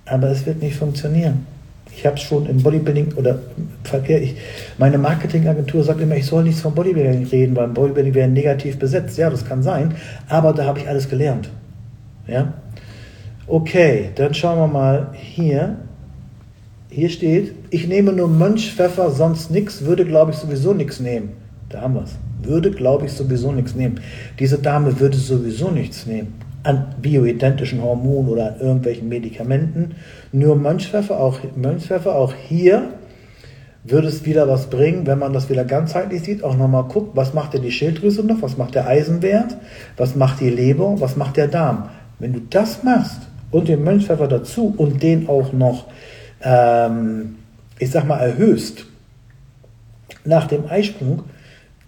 aber 0.06 0.30
es 0.30 0.46
wird 0.46 0.62
nicht 0.62 0.78
funktionieren. 0.78 1.46
Ich 1.94 2.06
habe 2.06 2.16
es 2.16 2.22
schon 2.22 2.46
im 2.46 2.64
Bodybuilding 2.64 3.16
oder 3.18 3.40
Verkehr. 3.84 4.22
Ich, 4.22 4.38
meine 4.78 4.98
Marketingagentur 4.98 5.84
sagt 5.84 6.00
immer, 6.00 6.16
ich 6.16 6.25
soll 6.25 6.44
nichts 6.44 6.62
vom 6.62 6.74
Bodybuilding 6.74 7.25
reden, 7.25 7.54
weil 7.58 7.68
Bodybuilding 7.68 8.14
wäre 8.14 8.29
negativ 8.29 8.79
besetzt. 8.79 9.18
Ja, 9.18 9.29
das 9.29 9.44
kann 9.44 9.62
sein, 9.62 9.94
aber 10.29 10.53
da 10.53 10.64
habe 10.64 10.79
ich 10.79 10.88
alles 10.88 11.10
gelernt. 11.10 11.50
Ja? 12.27 12.53
Okay, 13.46 14.12
dann 14.16 14.34
schauen 14.34 14.58
wir 14.58 14.68
mal 14.68 15.10
hier. 15.16 15.79
Hier 16.96 17.10
steht, 17.10 17.51
ich 17.72 17.90
nehme 17.90 18.14
nur 18.14 18.29
Mönchpfeffer, 18.29 19.12
sonst 19.12 19.51
nichts, 19.51 19.84
würde, 19.84 20.05
glaube 20.05 20.31
ich, 20.31 20.38
sowieso 20.38 20.74
nichts 20.74 21.01
nehmen. 21.01 21.34
Da 21.68 21.81
haben 21.81 21.96
wir 21.96 22.03
es. 22.03 22.16
Würde, 22.42 22.72
glaube 22.72 23.08
ich, 23.08 23.12
sowieso 23.12 23.51
nichts 23.51 23.75
nehmen. 23.75 24.00
Diese 24.40 24.60
Dame 24.60 24.98
würde 24.98 25.18
sowieso 25.18 25.72
nichts 25.72 26.05
nehmen. 26.05 26.36
An 26.64 26.96
bioidentischen 27.01 27.81
Hormonen 27.81 28.29
oder 28.29 28.53
an 28.53 28.62
irgendwelchen 28.62 29.10
Medikamenten. 29.10 29.96
Nur 30.31 30.55
Mönchpfeffer, 30.55 31.20
auch, 31.20 31.40
Mönchpfeffer, 31.58 32.16
auch 32.16 32.34
hier 32.34 32.94
würde 33.84 34.08
es 34.08 34.24
wieder 34.24 34.48
was 34.48 34.68
bringen, 34.68 35.05
wenn 35.05 35.20
man 35.20 35.34
das 35.34 35.50
wieder 35.50 35.66
ganzheitlich 35.66 36.24
sieht, 36.24 36.46
auch 36.46 36.55
nochmal 36.55 36.86
guckt, 36.86 37.14
was 37.14 37.34
macht 37.34 37.55
denn 37.55 37.64
die 37.64 37.74
Schilddrüse 37.74 38.25
noch, 38.25 38.42
was 38.42 38.55
macht 38.55 38.74
der 38.74 38.88
Eisenwert, 38.88 39.58
was 39.98 40.16
macht 40.16 40.40
die 40.40 40.50
Leber, 40.50 40.96
was 41.01 41.18
macht 41.18 41.36
der 41.36 41.50
Darm. 41.50 41.90
Wenn 42.20 42.31
du 42.31 42.40
das 42.50 42.84
machst 42.84 43.20
und 43.51 43.68
den 43.68 43.84
Mönchpfeffer 43.84 44.29
dazu 44.29 44.74
und 44.77 45.03
den 45.03 45.27
auch 45.27 45.51
noch 45.51 45.88
ähm, 46.41 47.35
ich 47.79 47.91
sag 47.91 48.05
mal, 48.05 48.19
erhöhst 48.19 48.85
nach 50.24 50.48
dem 50.48 50.67
Eisprung, 50.67 51.24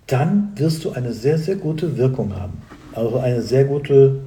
dann 0.07 0.51
wirst 0.55 0.85
du 0.85 0.91
eine 0.91 1.13
sehr, 1.13 1.37
sehr 1.37 1.55
gute 1.55 1.97
Wirkung 1.97 2.35
haben. 2.35 2.61
Also 2.93 3.19
eine 3.19 3.41
sehr 3.41 3.65
gute, 3.65 4.19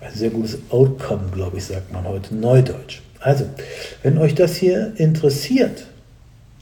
ein 0.00 0.12
sehr 0.14 0.30
gutes 0.30 0.58
Outcome, 0.70 1.24
glaube 1.34 1.58
ich, 1.58 1.64
sagt 1.66 1.92
man 1.92 2.04
heute 2.04 2.34
Neudeutsch. 2.34 3.02
Also, 3.20 3.44
wenn 4.02 4.18
euch 4.18 4.34
das 4.34 4.56
hier 4.56 4.92
interessiert, 4.96 5.86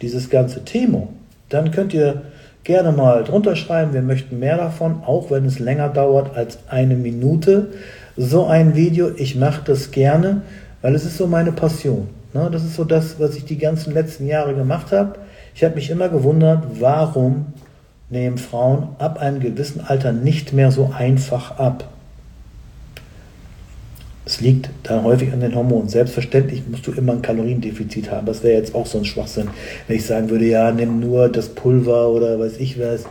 dieses 0.02 0.28
ganze 0.28 0.64
Thema, 0.64 1.08
dann 1.48 1.70
könnt 1.70 1.94
ihr 1.94 2.22
gerne 2.64 2.92
mal 2.92 3.24
drunter 3.24 3.56
schreiben, 3.56 3.94
wir 3.94 4.02
möchten 4.02 4.38
mehr 4.38 4.58
davon, 4.58 5.02
auch 5.04 5.30
wenn 5.30 5.46
es 5.46 5.58
länger 5.58 5.88
dauert 5.88 6.36
als 6.36 6.58
eine 6.68 6.94
Minute. 6.94 7.68
So 8.16 8.46
ein 8.46 8.74
Video, 8.74 9.10
ich 9.16 9.36
mache 9.36 9.62
das 9.64 9.90
gerne, 9.90 10.42
weil 10.82 10.94
es 10.94 11.04
ist 11.04 11.16
so 11.16 11.26
meine 11.26 11.52
Passion. 11.52 12.08
Ne, 12.32 12.48
das 12.52 12.64
ist 12.64 12.76
so 12.76 12.84
das, 12.84 13.18
was 13.18 13.34
ich 13.34 13.44
die 13.44 13.58
ganzen 13.58 13.92
letzten 13.92 14.26
Jahre 14.26 14.54
gemacht 14.54 14.92
habe. 14.92 15.16
Ich 15.54 15.64
habe 15.64 15.74
mich 15.74 15.90
immer 15.90 16.08
gewundert, 16.08 16.64
warum 16.78 17.46
nehmen 18.08 18.38
Frauen 18.38 18.88
ab 18.98 19.18
einem 19.18 19.40
gewissen 19.40 19.80
Alter 19.80 20.12
nicht 20.12 20.52
mehr 20.52 20.70
so 20.70 20.92
einfach 20.96 21.58
ab. 21.58 21.88
Es 24.24 24.40
liegt 24.40 24.70
da 24.84 25.02
häufig 25.02 25.32
an 25.32 25.40
den 25.40 25.56
Hormonen. 25.56 25.88
Selbstverständlich 25.88 26.62
musst 26.68 26.86
du 26.86 26.92
immer 26.92 27.14
ein 27.14 27.22
Kaloriendefizit 27.22 28.12
haben. 28.12 28.26
Das 28.26 28.44
wäre 28.44 28.58
jetzt 28.58 28.76
auch 28.76 28.86
so 28.86 28.98
ein 28.98 29.04
Schwachsinn, 29.04 29.48
wenn 29.88 29.96
ich 29.96 30.06
sagen 30.06 30.30
würde, 30.30 30.44
ja, 30.44 30.70
nimm 30.70 31.00
nur 31.00 31.28
das 31.28 31.48
Pulver 31.48 32.08
oder 32.10 32.38
weiß 32.38 32.58
ich 32.58 32.78
was. 32.78 33.06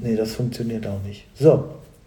Nee, 0.00 0.14
das 0.14 0.34
funktioniert 0.34 0.86
auch 0.86 1.02
nicht. 1.04 1.24
So, 1.34 1.64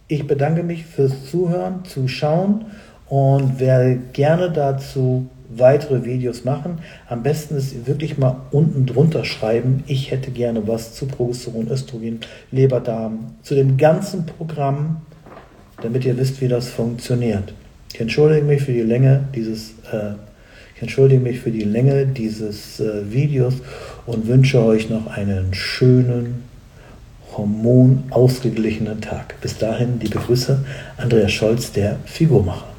ich 0.08 0.25
bedanke 0.25 0.63
mich 0.63 0.86
fürs 0.86 1.25
Zuhören, 1.30 1.84
Zuschauen 1.84 2.65
und 3.10 3.60
werde 3.60 3.99
gerne 4.13 4.52
dazu 4.52 5.28
weitere 5.49 6.05
Videos 6.05 6.45
machen. 6.45 6.79
Am 7.07 7.23
besten 7.23 7.55
ist 7.55 7.88
wirklich 7.88 8.17
mal 8.17 8.41
unten 8.51 8.85
drunter 8.85 9.25
schreiben, 9.25 9.83
ich 9.88 10.12
hätte 10.12 10.31
gerne 10.31 10.67
was 10.67 10.93
zu 10.93 11.07
Progesteron, 11.07 11.69
Östrogen, 11.69 12.19
Leberdarm, 12.51 13.31
zu 13.41 13.55
dem 13.55 13.77
ganzen 13.77 14.25
Programm, 14.25 15.01
damit 15.81 16.05
ihr 16.05 16.17
wisst, 16.17 16.39
wie 16.41 16.47
das 16.47 16.69
funktioniert. 16.69 17.53
Ich 17.93 17.99
entschuldige 17.99 18.45
mich 18.45 18.62
für 18.62 18.71
die 18.71 18.81
Länge 18.81 19.27
dieses, 19.35 19.71
äh, 19.91 20.13
ich 20.75 20.81
entschuldige 20.81 21.21
mich 21.21 21.39
für 21.39 21.51
die 21.51 21.63
Länge 21.63 22.05
dieses 22.05 22.79
äh, 22.79 23.12
Videos 23.12 23.55
und 24.05 24.27
wünsche 24.27 24.63
euch 24.63 24.89
noch 24.89 25.07
einen 25.07 25.53
schönen, 25.53 26.43
hormonausgeglichenen 27.35 29.01
Tag. 29.01 29.39
Bis 29.41 29.57
dahin, 29.57 29.99
liebe 29.99 30.19
Grüße, 30.19 30.63
Andreas 30.97 31.31
Scholz, 31.31 31.71
der 31.71 31.97
Figurmacher. 32.05 32.79